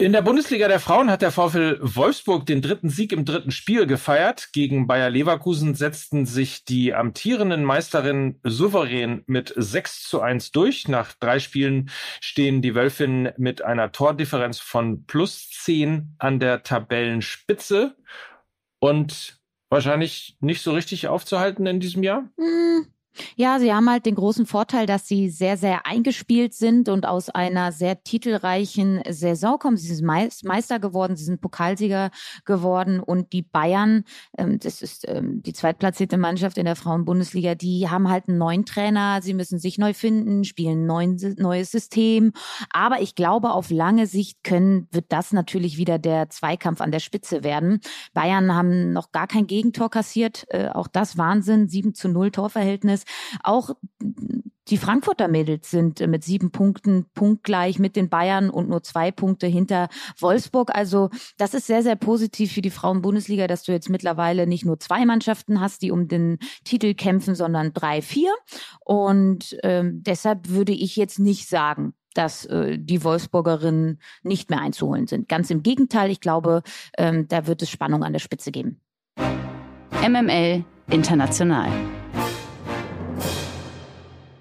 In 0.00 0.12
der 0.12 0.22
Bundesliga 0.22 0.68
der 0.68 0.78
Frauen 0.78 1.10
hat 1.10 1.22
der 1.22 1.32
VfL 1.32 1.80
Wolfsburg 1.80 2.46
den 2.46 2.62
dritten 2.62 2.88
Sieg 2.88 3.10
im 3.10 3.24
dritten 3.24 3.50
Spiel 3.50 3.84
gefeiert. 3.84 4.50
Gegen 4.52 4.86
Bayer 4.86 5.10
Leverkusen 5.10 5.74
setzten 5.74 6.24
sich 6.24 6.64
die 6.64 6.94
amtierenden 6.94 7.64
Meisterinnen 7.64 8.38
souverän 8.44 9.24
mit 9.26 9.52
6 9.56 10.04
zu 10.04 10.20
1 10.20 10.52
durch. 10.52 10.86
Nach 10.86 11.14
drei 11.14 11.40
Spielen 11.40 11.90
stehen 12.20 12.62
die 12.62 12.76
Wölfinnen 12.76 13.32
mit 13.38 13.62
einer 13.62 13.90
Tordifferenz 13.90 14.60
von 14.60 15.04
plus 15.04 15.50
10 15.64 16.14
an 16.18 16.38
der 16.38 16.62
Tabellenspitze 16.62 17.96
und 18.78 19.40
wahrscheinlich 19.68 20.36
nicht 20.38 20.62
so 20.62 20.72
richtig 20.72 21.08
aufzuhalten 21.08 21.66
in 21.66 21.80
diesem 21.80 22.04
Jahr. 22.04 22.30
Hm. 22.38 22.86
Ja, 23.36 23.58
sie 23.58 23.72
haben 23.72 23.88
halt 23.90 24.06
den 24.06 24.14
großen 24.14 24.46
Vorteil, 24.46 24.86
dass 24.86 25.06
sie 25.08 25.30
sehr, 25.30 25.56
sehr 25.56 25.86
eingespielt 25.86 26.54
sind 26.54 26.88
und 26.88 27.06
aus 27.06 27.30
einer 27.30 27.72
sehr 27.72 28.02
titelreichen 28.02 29.02
Saison 29.08 29.58
kommen. 29.58 29.76
Sie 29.76 29.94
sind 29.94 30.06
Meister 30.06 30.78
geworden, 30.78 31.16
sie 31.16 31.24
sind 31.24 31.40
Pokalsieger 31.40 32.10
geworden 32.44 33.00
und 33.00 33.32
die 33.32 33.42
Bayern, 33.42 34.04
ähm, 34.36 34.58
das 34.58 34.82
ist 34.82 35.06
ähm, 35.08 35.42
die 35.42 35.52
zweitplatzierte 35.52 36.18
Mannschaft 36.18 36.58
in 36.58 36.64
der 36.64 36.76
Frauenbundesliga, 36.76 37.54
die 37.54 37.88
haben 37.88 38.08
halt 38.08 38.28
einen 38.28 38.38
neuen 38.38 38.64
Trainer, 38.64 39.20
sie 39.22 39.34
müssen 39.34 39.58
sich 39.58 39.78
neu 39.78 39.94
finden, 39.94 40.44
spielen 40.44 40.90
ein 40.90 41.16
neues 41.36 41.70
System. 41.70 42.32
Aber 42.70 43.00
ich 43.00 43.14
glaube, 43.14 43.50
auf 43.50 43.70
lange 43.70 44.06
Sicht 44.06 44.42
können, 44.44 44.88
wird 44.90 45.06
das 45.08 45.32
natürlich 45.32 45.76
wieder 45.78 45.98
der 45.98 46.30
Zweikampf 46.30 46.80
an 46.80 46.92
der 46.92 47.00
Spitze 47.00 47.44
werden. 47.44 47.80
Bayern 48.14 48.54
haben 48.54 48.92
noch 48.92 49.12
gar 49.12 49.26
kein 49.26 49.46
Gegentor 49.46 49.90
kassiert, 49.90 50.46
äh, 50.48 50.68
auch 50.68 50.88
das 50.88 51.18
Wahnsinn, 51.18 51.68
7 51.68 51.94
zu 51.94 52.08
0 52.08 52.30
Torverhältnis. 52.30 53.04
Auch 53.42 53.70
die 54.68 54.76
Frankfurter 54.76 55.28
Mädels 55.28 55.70
sind 55.70 56.06
mit 56.06 56.24
sieben 56.24 56.50
Punkten 56.50 57.06
punktgleich 57.14 57.78
mit 57.78 57.96
den 57.96 58.08
Bayern 58.08 58.50
und 58.50 58.68
nur 58.68 58.82
zwei 58.82 59.10
Punkte 59.10 59.46
hinter 59.46 59.88
Wolfsburg. 60.18 60.74
Also 60.74 61.08
das 61.38 61.54
ist 61.54 61.66
sehr, 61.66 61.82
sehr 61.82 61.96
positiv 61.96 62.52
für 62.52 62.60
die 62.60 62.70
Frauen-Bundesliga, 62.70 63.46
dass 63.46 63.62
du 63.62 63.72
jetzt 63.72 63.88
mittlerweile 63.88 64.46
nicht 64.46 64.64
nur 64.64 64.78
zwei 64.78 65.06
Mannschaften 65.06 65.60
hast, 65.60 65.82
die 65.82 65.90
um 65.90 66.08
den 66.08 66.38
Titel 66.64 66.94
kämpfen, 66.94 67.34
sondern 67.34 67.72
drei, 67.72 68.02
vier. 68.02 68.32
Und 68.84 69.56
ähm, 69.62 70.02
deshalb 70.02 70.48
würde 70.50 70.72
ich 70.72 70.96
jetzt 70.96 71.18
nicht 71.18 71.48
sagen, 71.48 71.94
dass 72.14 72.44
äh, 72.46 72.78
die 72.78 73.04
Wolfsburgerinnen 73.04 74.00
nicht 74.22 74.50
mehr 74.50 74.60
einzuholen 74.60 75.06
sind. 75.06 75.28
Ganz 75.28 75.50
im 75.50 75.62
Gegenteil, 75.62 76.10
ich 76.10 76.20
glaube, 76.20 76.62
ähm, 76.96 77.26
da 77.28 77.46
wird 77.46 77.62
es 77.62 77.70
Spannung 77.70 78.02
an 78.02 78.12
der 78.12 78.20
Spitze 78.20 78.50
geben. 78.50 78.80
MML 80.02 80.64
International. 80.90 81.70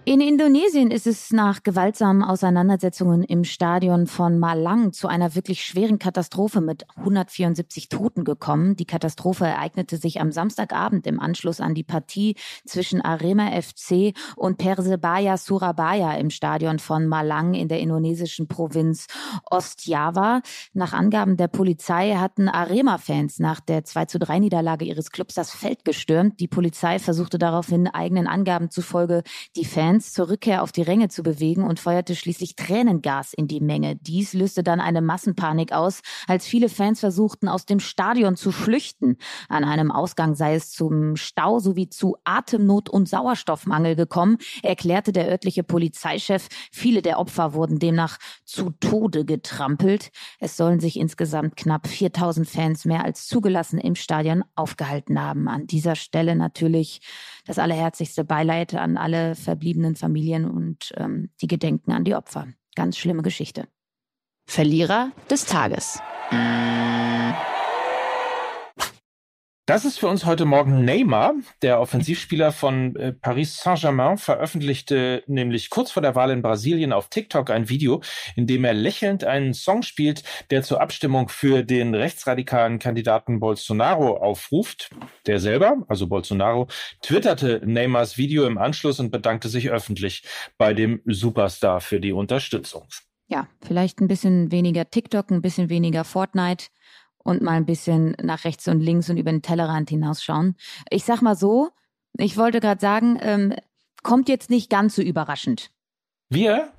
In 0.07 0.21
Indonesien 0.21 0.89
ist 0.89 1.05
es 1.05 1.31
nach 1.31 1.63
gewaltsamen 1.63 2.23
Auseinandersetzungen 2.23 3.23
im 3.23 3.43
Stadion 3.43 4.07
von 4.07 4.39
Malang 4.39 4.93
zu 4.93 5.09
einer 5.09 5.35
wirklich 5.35 5.65
schweren 5.65 5.99
Katastrophe 5.99 6.61
mit 6.61 6.85
174 6.95 7.89
Toten 7.89 8.23
gekommen. 8.23 8.77
Die 8.77 8.85
Katastrophe 8.85 9.43
ereignete 9.43 9.97
sich 9.97 10.21
am 10.21 10.31
Samstagabend 10.31 11.07
im 11.07 11.19
Anschluss 11.19 11.59
an 11.59 11.73
die 11.73 11.83
Partie 11.83 12.37
zwischen 12.65 13.01
Arema 13.01 13.51
FC 13.61 14.13
und 14.37 14.57
Persebaya 14.57 15.35
Surabaya 15.35 16.13
im 16.13 16.29
Stadion 16.29 16.79
von 16.79 17.05
Malang 17.05 17.53
in 17.53 17.67
der 17.67 17.81
indonesischen 17.81 18.47
Provinz 18.47 19.07
Ostjava. 19.51 20.41
Nach 20.71 20.93
Angaben 20.93 21.35
der 21.35 21.49
Polizei 21.49 22.13
hatten 22.13 22.47
Arema-Fans 22.47 23.39
nach 23.39 23.59
der 23.59 23.83
2 23.83 24.05
zu 24.05 24.19
3 24.19 24.39
Niederlage 24.39 24.85
ihres 24.85 25.11
Clubs 25.11 25.33
das 25.33 25.51
Feld 25.51 25.83
gestürmt. 25.83 26.39
Die 26.39 26.47
Polizei 26.47 26.97
versuchte 26.97 27.37
daraufhin 27.37 27.89
eigenen 27.89 28.27
Angaben 28.27 28.69
zufolge 28.69 29.23
die 29.57 29.65
Fans 29.65 29.96
Fans 29.97 30.13
zur 30.13 30.29
Rückkehr 30.29 30.61
auf 30.61 30.71
die 30.71 30.83
Ränge 30.83 31.09
zu 31.09 31.23
bewegen 31.23 31.63
und 31.63 31.79
feuerte 31.79 32.15
schließlich 32.15 32.55
Tränengas 32.55 33.33
in 33.33 33.47
die 33.47 33.59
Menge. 33.59 33.95
Dies 33.95 34.33
löste 34.33 34.61
dann 34.61 34.79
eine 34.79 35.01
Massenpanik 35.01 35.71
aus, 35.71 36.01
als 36.27 36.45
viele 36.45 36.69
Fans 36.69 36.99
versuchten, 36.99 37.47
aus 37.47 37.65
dem 37.65 37.79
Stadion 37.79 38.35
zu 38.35 38.51
flüchten. 38.51 39.17
An 39.49 39.63
einem 39.63 39.91
Ausgang 39.91 40.35
sei 40.35 40.53
es 40.53 40.69
zum 40.69 41.15
Stau 41.15 41.57
sowie 41.57 41.89
zu 41.89 42.15
Atemnot 42.25 42.89
und 42.89 43.09
Sauerstoffmangel 43.09 43.95
gekommen, 43.95 44.37
erklärte 44.61 45.11
der 45.11 45.27
örtliche 45.29 45.63
Polizeichef. 45.63 46.47
Viele 46.71 47.01
der 47.01 47.17
Opfer 47.17 47.55
wurden 47.55 47.79
demnach 47.79 48.19
zu 48.45 48.69
Tode 48.79 49.25
getrampelt. 49.25 50.11
Es 50.39 50.57
sollen 50.57 50.79
sich 50.79 50.99
insgesamt 50.99 51.55
knapp 51.55 51.87
4000 51.87 52.47
Fans 52.47 52.85
mehr 52.85 53.03
als 53.03 53.25
zugelassen 53.25 53.79
im 53.79 53.95
Stadion 53.95 54.43
aufgehalten 54.53 55.19
haben. 55.19 55.47
An 55.47 55.65
dieser 55.65 55.95
Stelle 55.95 56.35
natürlich 56.35 57.01
das 57.47 57.57
allerherzigste 57.57 58.23
Beileid 58.23 58.75
an 58.75 58.97
alle 58.97 59.33
verbliebenen 59.35 59.95
Familien 59.95 60.45
und 60.45 60.91
ähm, 60.97 61.31
die 61.41 61.47
Gedenken 61.47 61.91
an 61.91 62.03
die 62.03 62.13
Opfer. 62.13 62.47
Ganz 62.75 62.97
schlimme 62.97 63.23
Geschichte. 63.23 63.67
Verlierer 64.45 65.11
des 65.29 65.45
Tages. 65.45 65.99
Das 69.67 69.83
ist 69.83 69.99
für 69.99 70.07
uns 70.07 70.23
heute 70.23 70.45
Morgen 70.45 70.85
Neymar, 70.85 71.33
der 71.61 71.81
Offensivspieler 71.81 72.53
von 72.53 72.95
äh, 72.95 73.11
Paris 73.11 73.61
Saint-Germain, 73.61 74.17
veröffentlichte 74.17 75.25
nämlich 75.27 75.69
kurz 75.69 75.91
vor 75.91 76.01
der 76.01 76.15
Wahl 76.15 76.31
in 76.31 76.41
Brasilien 76.41 76.93
auf 76.93 77.09
TikTok 77.09 77.49
ein 77.49 77.67
Video, 77.67 78.01
in 78.37 78.47
dem 78.47 78.63
er 78.63 78.73
lächelnd 78.73 79.25
einen 79.25 79.53
Song 79.53 79.81
spielt, 79.81 80.23
der 80.51 80.63
zur 80.63 80.79
Abstimmung 80.79 81.27
für 81.27 81.63
den 81.63 81.93
rechtsradikalen 81.93 82.79
Kandidaten 82.79 83.41
Bolsonaro 83.41 84.15
aufruft. 84.15 84.89
Der 85.25 85.41
selber, 85.41 85.83
also 85.89 86.07
Bolsonaro, 86.07 86.69
twitterte 87.01 87.61
Neymars 87.65 88.17
Video 88.17 88.47
im 88.47 88.57
Anschluss 88.57 89.01
und 89.01 89.11
bedankte 89.11 89.49
sich 89.49 89.69
öffentlich 89.69 90.23
bei 90.57 90.73
dem 90.73 91.01
Superstar 91.03 91.81
für 91.81 91.99
die 91.99 92.13
Unterstützung. 92.13 92.87
Ja, 93.27 93.49
vielleicht 93.61 93.99
ein 93.99 94.07
bisschen 94.07 94.49
weniger 94.53 94.89
TikTok, 94.89 95.29
ein 95.29 95.41
bisschen 95.41 95.69
weniger 95.69 96.05
Fortnite 96.05 96.67
und 97.27 97.41
mal 97.41 97.57
ein 97.57 97.65
bisschen 97.65 98.15
nach 98.23 98.45
rechts 98.45 98.69
und 98.69 98.79
links 98.79 99.09
und 99.09 99.17
über 99.17 99.31
den 99.31 99.41
Tellerrand 99.41 99.89
hinausschauen. 99.89 100.55
Ich 100.89 101.03
sag 101.03 101.21
mal 101.21 101.35
so, 101.35 101.69
ich 102.17 102.37
wollte 102.37 102.61
gerade 102.61 102.79
sagen, 102.79 103.19
ähm, 103.21 103.53
kommt 104.01 104.29
jetzt 104.29 104.49
nicht 104.49 104.69
ganz 104.69 104.95
so 104.95 105.01
überraschend. 105.01 105.69
Wir 106.29 106.71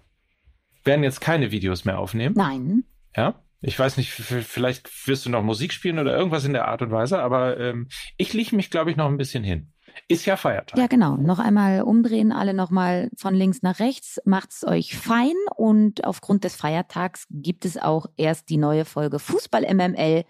werden 0.84 1.04
jetzt 1.04 1.20
keine 1.20 1.50
Videos 1.50 1.84
mehr 1.84 1.98
aufnehmen. 1.98 2.34
Nein. 2.36 2.84
Ja. 3.14 3.42
Ich 3.60 3.78
weiß 3.78 3.96
nicht, 3.96 4.12
vielleicht 4.12 5.08
wirst 5.08 5.26
du 5.26 5.30
noch 5.30 5.42
Musik 5.42 5.72
spielen 5.72 5.98
oder 5.98 6.16
irgendwas 6.16 6.44
in 6.44 6.52
der 6.52 6.68
Art 6.68 6.80
und 6.80 6.92
Weise, 6.92 7.20
aber 7.20 7.58
ähm, 7.58 7.88
ich 8.16 8.32
lege 8.32 8.54
mich, 8.54 8.70
glaube 8.70 8.90
ich, 8.90 8.96
noch 8.96 9.08
ein 9.08 9.16
bisschen 9.16 9.42
hin. 9.42 9.72
Ist 10.06 10.26
ja 10.26 10.36
Feiertag. 10.36 10.78
Ja, 10.78 10.86
genau. 10.86 11.16
Noch 11.16 11.38
einmal 11.38 11.82
umdrehen, 11.82 12.32
alle 12.32 12.54
nochmal 12.54 13.10
von 13.16 13.34
links 13.34 13.62
nach 13.62 13.80
rechts. 13.80 14.20
Macht's 14.24 14.64
euch 14.66 14.96
fein 14.96 15.34
und 15.56 16.04
aufgrund 16.04 16.44
des 16.44 16.54
Feiertags 16.54 17.26
gibt 17.30 17.64
es 17.64 17.76
auch 17.76 18.06
erst 18.16 18.48
die 18.50 18.56
neue 18.56 18.84
Folge 18.84 19.18
Fußball 19.18 19.62
MML 19.62 20.24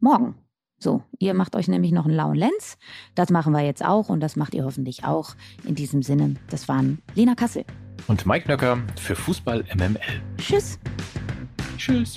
morgen. 0.00 0.36
So, 0.80 1.02
ihr 1.18 1.34
macht 1.34 1.56
euch 1.56 1.66
nämlich 1.66 1.90
noch 1.90 2.04
einen 2.04 2.14
lauen 2.14 2.36
Lenz. 2.36 2.78
Das 3.16 3.30
machen 3.30 3.52
wir 3.52 3.62
jetzt 3.62 3.84
auch 3.84 4.08
und 4.08 4.20
das 4.20 4.36
macht 4.36 4.54
ihr 4.54 4.64
hoffentlich 4.64 5.04
auch. 5.04 5.34
In 5.64 5.74
diesem 5.74 6.02
Sinne, 6.02 6.36
das 6.50 6.68
waren 6.68 7.02
Lena 7.14 7.34
Kassel. 7.34 7.64
Und 8.06 8.26
Mike 8.26 8.48
Nöcker 8.48 8.78
für 8.96 9.16
Fußball 9.16 9.64
MML. 9.74 10.22
Tschüss. 10.38 10.78
Tschüss. 11.76 12.16